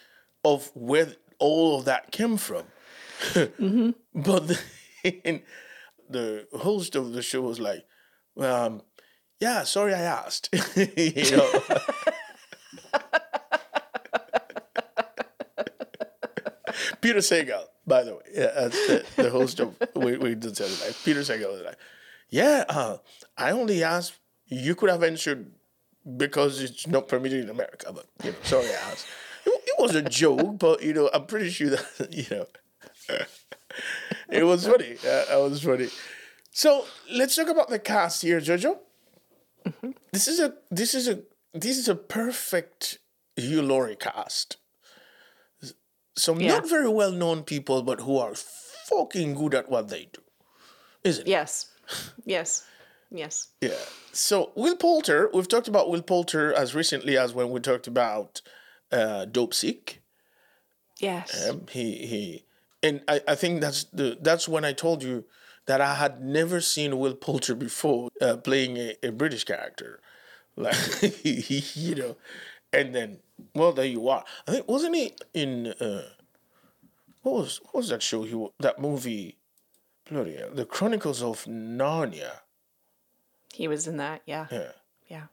[0.43, 2.64] of where all of that came from.
[4.14, 4.64] But
[5.04, 5.41] then
[6.10, 7.86] the host of the show was like,
[8.39, 8.82] um,
[9.39, 10.50] yeah, sorry I asked.
[10.76, 11.52] you know.
[17.02, 20.68] Peter Sagal, by the way, yeah, that's the, the host of we we did tell
[20.68, 20.95] you that.
[21.04, 21.78] Peter Sagal was like,
[22.30, 22.98] yeah, uh,
[23.38, 24.14] I only asked.
[24.48, 25.52] You could have answered
[26.18, 29.08] because it's not permitted in America, but you know, sorry I asked.
[29.45, 32.45] It, it was a joke, but you know, I'm pretty sure that you know,
[34.30, 34.95] it was funny.
[35.06, 35.89] Uh, it was funny.
[36.52, 38.80] So let's talk about the cast here, Jojo.
[40.14, 41.20] This is a this is a
[41.54, 43.00] this is a perfect
[43.36, 44.58] Hugh Laurie cast.
[46.16, 46.54] Some Yeah.
[46.56, 50.22] not very well known people, but who are fucking good at what they do,
[51.04, 51.30] isn't it?
[51.30, 51.68] Yes,
[52.26, 52.64] yes,
[53.12, 53.49] yes.
[53.62, 53.72] Yeah.
[54.12, 58.41] So Will Poulter, we've talked about Will Poulter as recently as when we talked about
[58.91, 59.97] uh, Dopesick.
[60.99, 61.49] Yes.
[61.49, 62.45] Um, he he,
[62.82, 65.26] and I, I think that's the that's when I told you
[65.68, 69.99] that I had never seen Will Poulter before uh, playing a, a British character,
[70.55, 70.76] like
[71.24, 72.18] you know,
[72.74, 73.20] and then
[73.53, 74.24] well there you are.
[74.47, 76.03] I think wasn't he in uh,
[77.22, 79.38] what was what was that show he that movie,
[80.10, 82.39] bloody hell, the Chronicles of Narnia.
[83.58, 84.22] He was in that.
[84.28, 84.45] Yeah.
[84.51, 84.72] Yeah.
[85.08, 85.24] Yeah.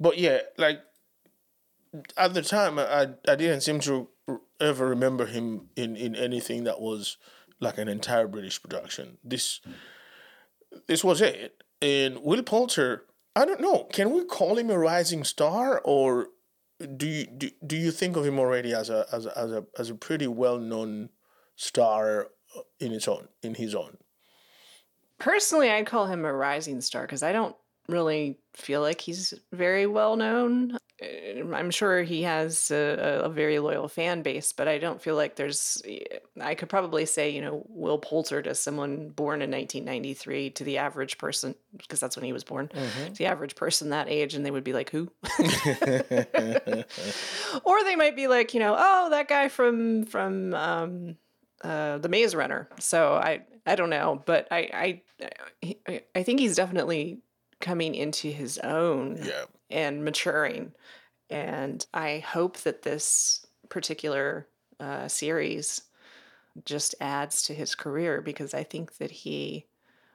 [0.00, 0.80] But yeah, like
[2.16, 4.08] at the time, I I didn't seem to
[4.60, 7.18] ever remember him in in anything that was
[7.60, 9.18] like an entire British production.
[9.22, 9.60] This
[10.88, 11.62] this was it.
[11.80, 13.04] And Will Poulter,
[13.36, 13.84] I don't know.
[13.92, 16.28] Can we call him a rising star, or
[16.96, 19.64] do you do, do you think of him already as a as a as a
[19.78, 21.10] as a pretty well known
[21.54, 22.28] star
[22.80, 23.98] in its own in his own?
[25.22, 27.54] Personally, I'd call him a rising star because I don't
[27.86, 30.76] really feel like he's very well known.
[31.00, 35.14] Uh, I'm sure he has a, a, very loyal fan base, but I don't feel
[35.14, 35.80] like there's.
[36.40, 40.78] I could probably say, you know, Will Poulter to someone born in 1993 to the
[40.78, 43.12] average person, because that's when he was born, mm-hmm.
[43.12, 45.08] the average person that age, and they would be like, who?
[47.64, 51.16] or they might be like, you know, oh, that guy from from um,
[51.62, 52.68] uh, the Maze Runner.
[52.78, 55.00] So I I don't know, but I
[55.64, 57.20] I I think he's definitely
[57.60, 59.44] coming into his own yeah.
[59.70, 60.72] and maturing.
[61.30, 64.46] And I hope that this particular
[64.78, 65.82] uh, series
[66.66, 69.64] just adds to his career because I think that he,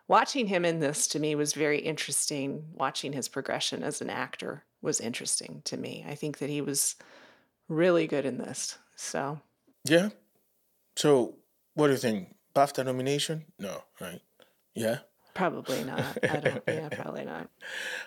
[0.07, 2.65] watching him in this to me was very interesting.
[2.75, 6.05] Watching his progression as an actor was interesting to me.
[6.07, 6.95] I think that he was
[7.67, 8.77] really good in this.
[8.95, 9.39] So,
[9.85, 10.09] yeah.
[10.97, 11.35] So,
[11.75, 12.35] what do you think?
[12.55, 13.45] BAFTA nomination?
[13.59, 14.19] No, right?
[14.73, 14.99] Yeah.
[15.35, 16.17] Probably not.
[16.23, 16.63] I don't.
[16.67, 17.51] yeah, probably not.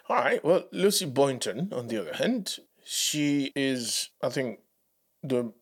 [0.09, 0.45] All right.
[0.45, 4.59] Well, Lucy Boynton, on the other hand, she is, I think,
[5.23, 5.53] the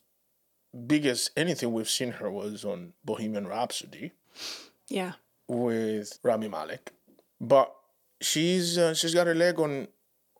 [0.86, 4.12] biggest anything we've seen her was on Bohemian Rhapsody.
[4.88, 5.12] Yeah.
[5.46, 6.92] With Rami Malek,
[7.40, 7.74] but
[8.22, 9.88] she's uh, she's got her leg on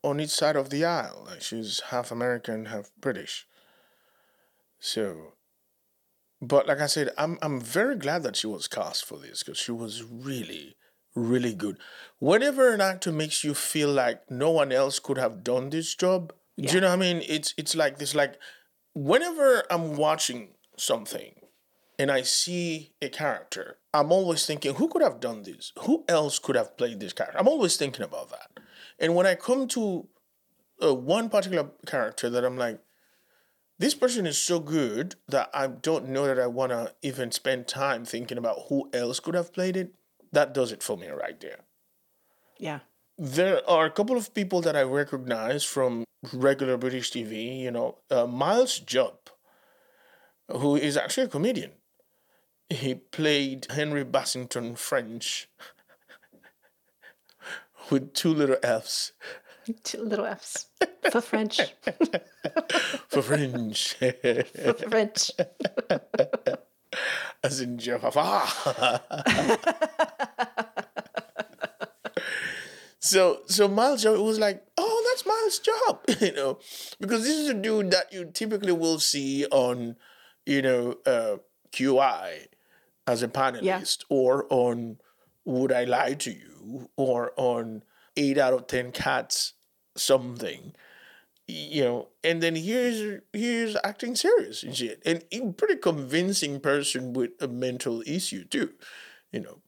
[0.03, 1.25] on each side of the aisle.
[1.27, 3.47] Like she's half American, half British.
[4.79, 5.33] So,
[6.41, 9.59] but like I said, I'm I'm very glad that she was cast for this because
[9.59, 10.77] she was really
[11.15, 11.79] really good.
[12.19, 16.33] Whenever an actor makes you feel like no one else could have done this job,
[16.57, 16.71] yeah.
[16.71, 17.23] do you know what I mean?
[17.27, 18.39] It's it's like this like
[18.95, 21.35] whenever I'm watching something
[21.99, 25.73] and I see a character, I'm always thinking, who could have done this?
[25.81, 27.39] Who else could have played this character?
[27.39, 28.63] I'm always thinking about that.
[29.01, 30.09] And when I come to
[30.83, 32.81] uh, one particular character that I'm like,
[33.79, 37.69] this person is so good that I don't know that I want to even spend
[37.69, 39.95] time thinking about who else could have played it
[40.33, 41.61] that does it for me right there.
[42.59, 42.81] Yeah.
[43.17, 47.61] There are a couple of people that I recognize from regular British TV.
[47.61, 49.31] You know, uh, Miles Jupp,
[50.51, 51.73] who is actually a comedian.
[52.69, 55.47] He played Henry Bassington-ffrench
[57.91, 59.13] with two little F's.
[59.75, 60.67] Two little F's
[61.11, 61.61] for French.
[63.09, 63.95] for French.
[63.95, 65.31] for French.
[67.45, 68.03] As in Jeff.
[72.99, 76.59] so so Miles Jupp was like, oh, that's Miles Jupp, you know,
[76.99, 79.97] because this is a dude that you typically will see on,
[80.47, 81.37] you know, uh,
[81.73, 82.47] QI
[83.07, 83.87] as a panelist yeah.
[84.09, 84.99] or on
[85.45, 87.83] Would I Lie to You or on
[88.17, 89.55] Eight Out of Ten Cats
[89.99, 90.73] something
[91.49, 97.15] you know, and then here's here's acting serious and shit, and a pretty convincing person
[97.15, 98.75] with a mental issue too,
[99.33, 99.63] you know.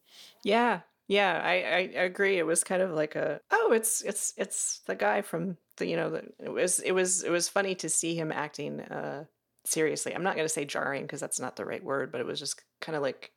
[0.44, 2.38] Yeah, yeah, I, I agree.
[2.38, 5.96] It was kind of like a oh, it's it's it's the guy from the you
[5.96, 9.24] know the, it was it was it was funny to see him acting uh
[9.64, 10.14] seriously.
[10.14, 12.62] I'm not gonna say jarring because that's not the right word, but it was just
[12.82, 13.32] kind of like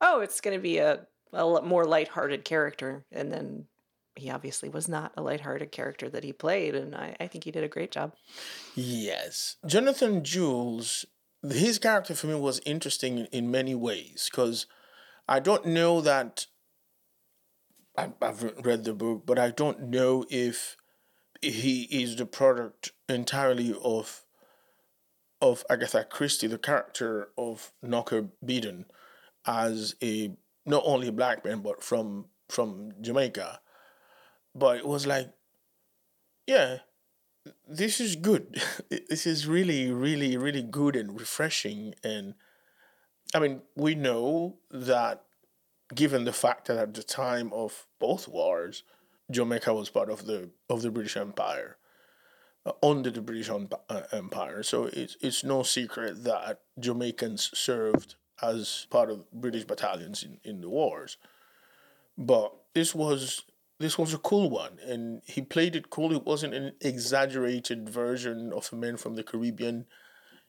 [0.00, 3.66] oh, it's gonna be a a more lighthearted character, and then
[4.16, 7.50] he obviously was not a lighthearted character that he played, and I, I think he
[7.50, 8.12] did a great job.
[8.74, 9.56] Yes.
[9.66, 11.04] Jonathan Jules,
[11.48, 14.66] his character for me was interesting in, many ways because
[15.28, 16.46] I don't know that.
[17.96, 20.76] I, I've read the book, but I don't know if
[21.42, 24.24] he is the product entirely of
[25.40, 28.84] of Agatha Christie, the character of Knocker Beadon,
[29.44, 33.60] as a not only a black man but from from Jamaica
[34.54, 35.32] but it was like,
[36.46, 36.78] yeah,
[37.68, 38.60] this is good.
[39.08, 41.94] this is really, really, really good and refreshing.
[42.02, 42.34] And
[43.34, 45.24] I mean, we know that
[45.94, 48.82] given the fact that at the time of both wars,
[49.30, 51.76] Jamaica was part of the of the British Empire,
[52.66, 54.62] uh, under the British uh, Empire.
[54.62, 60.60] So it's it's no secret that Jamaicans served as part of British battalions in, in
[60.60, 61.16] the wars.
[62.18, 63.42] But this was
[63.82, 66.12] this was a cool one and he played it cool.
[66.12, 69.86] It wasn't an exaggerated version of a man from the caribbean.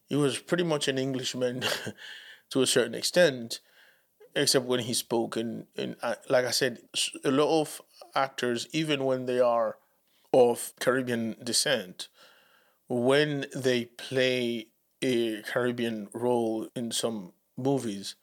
[0.08, 1.64] He was pretty much an englishman
[2.52, 3.60] to a certain extent
[4.36, 5.36] except when he spoke.
[5.36, 6.80] And, and uh, like i said
[7.26, 7.82] a lot of
[8.16, 9.78] actors even when they are
[10.32, 12.08] of caribbean descent
[12.90, 14.68] when they play
[15.02, 18.16] a caribbean role in some movies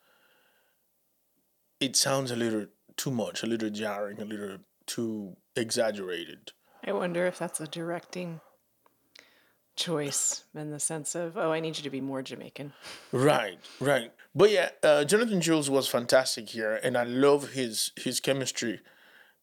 [1.79, 4.59] it sounds a little too much a little jarring a little
[4.91, 6.53] too exaggerated.
[6.87, 8.41] I wonder if that's a directing
[9.77, 12.73] choice in the sense of, oh, I need you to be more Jamaican.
[13.13, 14.13] Right, right.
[14.35, 18.81] But yeah, uh, Jonathan Jules was fantastic here, and I love his his chemistry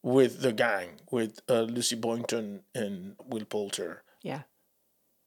[0.02, 4.02] with the gang with uh, Lucy Boynton and Will Poulter.
[4.22, 4.42] Yeah.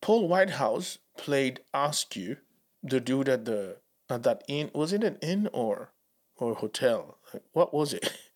[0.02, 2.38] Paul Whitehouse played Askew,
[2.82, 3.78] the dude at the
[4.10, 4.72] at that inn.
[4.74, 5.92] Was it an inn or
[6.38, 7.18] or hotel?
[7.34, 8.12] Like, what was it?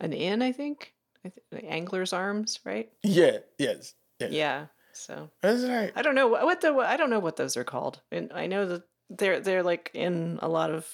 [0.00, 0.92] An inn, I think.
[1.24, 2.90] I th- Angler's Arms, right?
[3.02, 3.38] yeah.
[3.58, 3.94] Yes.
[4.20, 4.28] Yeah.
[4.30, 4.66] Yeah.
[4.92, 7.64] So I was I don't know what what the I don't know what those are
[7.64, 10.88] called, and I know that they're they're like in a lot of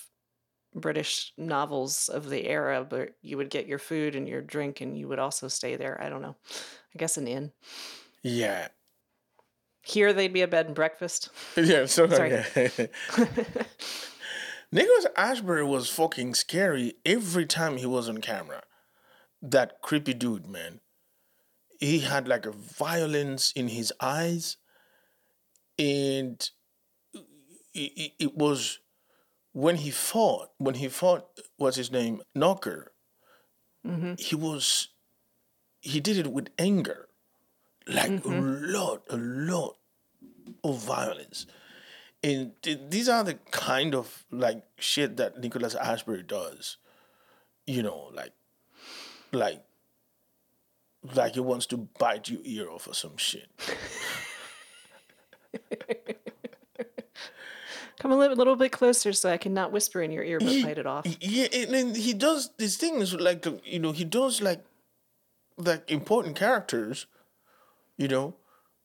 [0.74, 4.98] British novels of the era, but you would get your food and your drink, and
[4.98, 6.02] you would also stay there.
[6.02, 6.34] I don't know.
[6.94, 7.52] I guess an inn.
[8.22, 8.68] yeah.
[9.84, 11.28] Here they'd be a bed and breakfast.
[11.56, 12.30] Yeah, so Sorry.
[12.30, 12.68] yeah.
[14.74, 18.62] Nicholas Ashbury was fucking scary every time he was on camera.
[19.42, 20.80] That creepy dude, man.
[21.78, 24.56] He had like a violence in his eyes,
[25.78, 26.48] and
[27.12, 27.20] it,
[27.74, 28.78] it, it was
[29.52, 30.50] when he fought.
[30.56, 32.92] When he fought, what's his name, Knocker.
[33.86, 34.14] Mm-hmm.
[34.16, 34.88] He was,
[35.80, 37.08] he did it with anger,
[37.86, 38.72] like a mm-hmm.
[38.72, 39.76] lot, a lot
[40.64, 41.46] of violence.
[42.24, 46.76] And th- these are the kind of like shit that Nicholas Ashbury does.
[47.66, 48.32] You know, like,
[49.32, 49.62] like,
[51.14, 53.48] like he wants to bite your ear off or some shit.
[57.98, 60.62] Come a little, little bit closer so I can not whisper in your ear but
[60.62, 61.06] bite it off.
[61.20, 64.64] Yeah, and then he does these things like you know he does like
[65.56, 67.06] like important characters,
[67.96, 68.34] you know,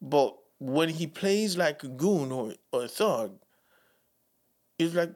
[0.02, 3.38] but when he plays like a goon or, or a thug,
[4.80, 5.12] it's like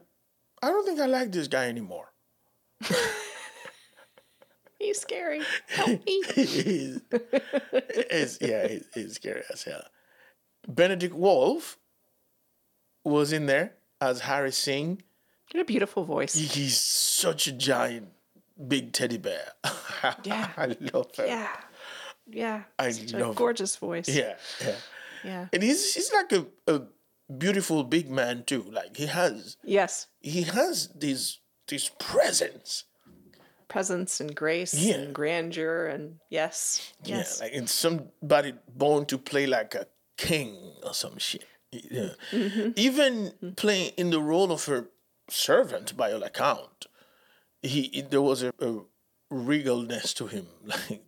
[0.62, 2.12] I don't think I like this guy anymore.
[4.78, 5.40] He's scary.
[5.68, 6.22] Help me.
[6.36, 9.84] it's, it's yeah, he's, it's scary as hell.
[10.66, 11.78] Benedict Wolf
[13.04, 15.02] was in there as Harry Singh.
[15.50, 16.34] Get a beautiful voice.
[16.34, 18.08] He's such a giant,
[18.66, 19.52] big teddy bear.
[20.24, 20.48] Yeah.
[20.56, 21.26] I love him.
[21.28, 21.48] Yeah.
[22.26, 22.62] Yeah.
[22.76, 23.36] I love a it.
[23.36, 24.08] gorgeous voice.
[24.08, 24.74] Yeah, yeah.
[25.24, 25.46] Yeah.
[25.52, 26.82] And he's he's like a, a
[27.38, 28.62] beautiful big man too.
[28.70, 30.06] Like he has Yes.
[30.20, 32.84] he has this this presence.
[33.68, 34.94] Presence and grace Yeah.
[34.96, 36.92] and grandeur and yes.
[37.04, 37.38] Yes.
[37.38, 41.44] Yeah, like it's somebody born to play like a king or some shit.
[41.70, 42.10] Yeah.
[42.32, 42.72] Mm-hmm.
[42.76, 44.90] Even playing in the role of her
[45.30, 46.86] servant, by all account,
[47.62, 48.82] he there was a, a
[49.32, 50.46] regalness to him.
[50.66, 51.02] Like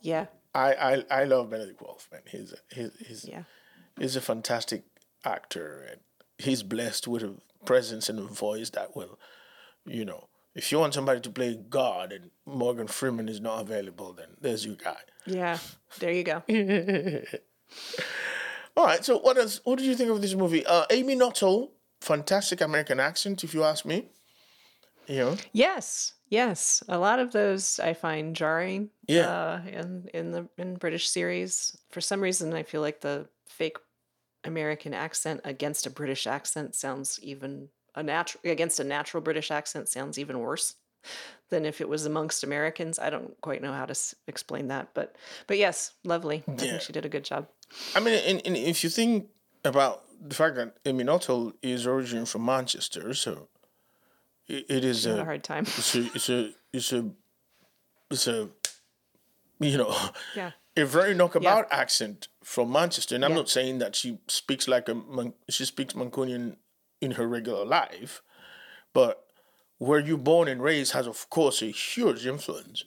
[0.00, 0.26] yeah.
[0.54, 2.22] I, I, I love Benedict Wolf, man.
[2.26, 3.42] He's a, he's he's Yeah.
[3.98, 4.84] he's a fantastic
[5.24, 6.00] actor, and
[6.38, 7.34] he's blessed with a
[7.64, 9.18] presence and a voice that will,
[9.86, 14.12] you know, if you want somebody to play God and Morgan Freeman is not available,
[14.12, 14.98] then there's your guy.
[15.26, 15.58] Yeah.
[15.98, 16.42] There you go.
[18.76, 19.04] All right.
[19.04, 19.60] So what else?
[19.64, 20.64] What did you think of this movie?
[20.66, 24.06] Uh, Amy Nuttall, fantastic American accent, if you ask me.
[25.06, 26.14] You know, Yes.
[26.30, 26.82] Yes.
[26.88, 28.90] A lot of those I find jarring.
[29.06, 29.28] Yeah.
[29.28, 33.76] Uh, in in the in British series, for some reason, I feel like the fake
[34.44, 39.88] American accent against a British accent sounds even a natural against a natural British accent
[39.88, 40.74] sounds even worse
[41.50, 42.98] than if it was amongst Americans.
[42.98, 46.42] I don't quite know how to s- explain that, but but yes, lovely.
[46.48, 46.56] I Yeah.
[46.56, 47.48] think she did a good job.
[47.94, 49.28] I mean, and, and if you think
[49.64, 53.48] about the fact that Nuttall is originally from Manchester, so
[54.48, 55.64] it, it is a a hard time.
[55.64, 57.10] it's a it's a it's a
[58.10, 58.48] it's a
[59.60, 59.94] you know
[60.34, 60.52] Yeah.
[60.76, 63.14] a very knockabout accent from Manchester.
[63.14, 63.36] And I'm Yeah.
[63.38, 66.56] not saying that she speaks like a Man- she speaks Mancunian
[67.00, 68.22] in her regular life,
[68.92, 69.24] but
[69.78, 72.84] where you're born and raised has of course a huge influence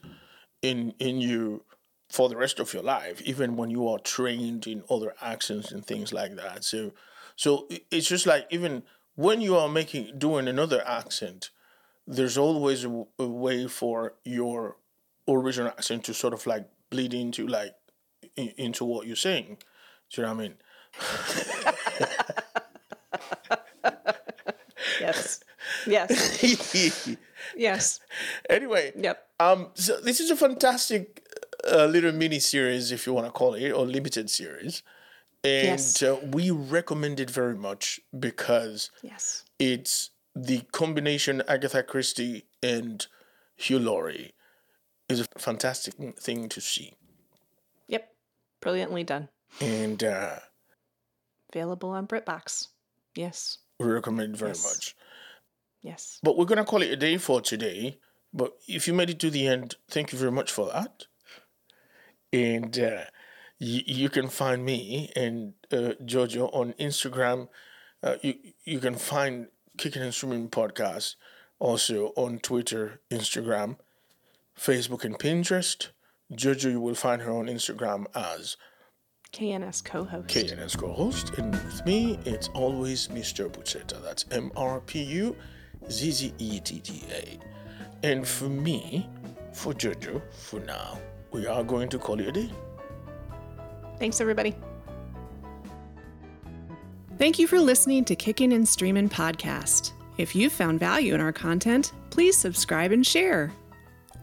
[0.61, 1.63] in in you
[2.09, 5.85] for the rest of your life, even when you are trained in other accents and
[5.85, 6.63] things like that.
[6.63, 6.93] So
[7.35, 8.83] so it's just like even
[9.17, 11.49] when you are making doing another accent,
[12.07, 14.77] there's always a, w- a way for your
[15.27, 17.73] original accent to sort of like bleed into like
[18.37, 19.57] in, into what you're saying.
[20.09, 20.55] Do you know what I mean?
[25.01, 25.39] Yes.
[25.85, 27.17] Yes.
[27.55, 27.99] Yes.
[28.49, 29.27] anyway, Yep.
[29.39, 31.23] um, so this is a fantastic
[31.71, 34.83] uh, little mini series, if you want to call it, or limited series,
[35.47, 36.03] and Yes.
[36.03, 39.45] uh, we recommend it very much because Yes.
[39.59, 43.05] it's the combination Agatha Christie and
[43.55, 44.33] Hugh Laurie
[45.09, 46.93] is a fantastic thing to see,
[47.87, 48.13] Yep.
[48.61, 49.29] Brilliantly done.
[49.61, 50.39] and uh,
[51.53, 52.67] Available on BritBox.
[53.15, 53.59] Yes.
[53.79, 54.63] we recommend it very Yes.
[54.65, 54.95] much.
[55.81, 56.19] Yes.
[56.23, 57.99] But we're gonna call it a day for today.
[58.33, 61.05] But if you made it to the end, thank you very much for that.
[62.33, 63.05] And uh,
[63.59, 67.49] you, you can find me and uh, Jojo on Instagram.
[68.03, 69.47] Uh, you you can find
[69.77, 71.15] Kicking and Streaming Podcast
[71.59, 73.77] also on Twitter, Instagram,
[74.57, 75.89] Facebook and Pinterest.
[76.31, 78.57] Jojo, you will find her on Instagram as
[79.33, 80.27] KNS co-host.
[80.27, 83.49] KNS co-host, and with me, it's always Mr.
[83.49, 84.01] Puzzetta.
[84.03, 85.35] That's M R P U
[85.89, 87.39] Z Z E T T A.
[88.03, 89.09] And for me,
[89.53, 90.99] for Jojo, for now,
[91.31, 92.51] we are going to call it a day.
[93.99, 94.55] Thanks, everybody.
[97.17, 99.93] Thank you for listening to Kicking and Streaming podcast.
[100.17, 103.51] If you've found value in our content, please subscribe and share.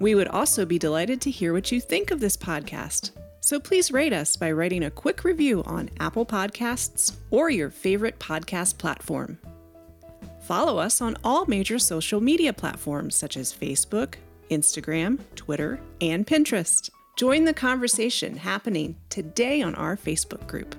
[0.00, 3.10] We would also be delighted to hear what you think of this podcast.
[3.40, 8.18] So please rate us by writing a quick review on Apple Podcasts or your favorite
[8.18, 9.38] podcast platform.
[10.42, 14.14] Follow us on all major social media platforms such as Facebook,
[14.50, 16.90] Instagram, Twitter, and Pinterest.
[17.16, 20.74] Join the conversation happening today on our Facebook group.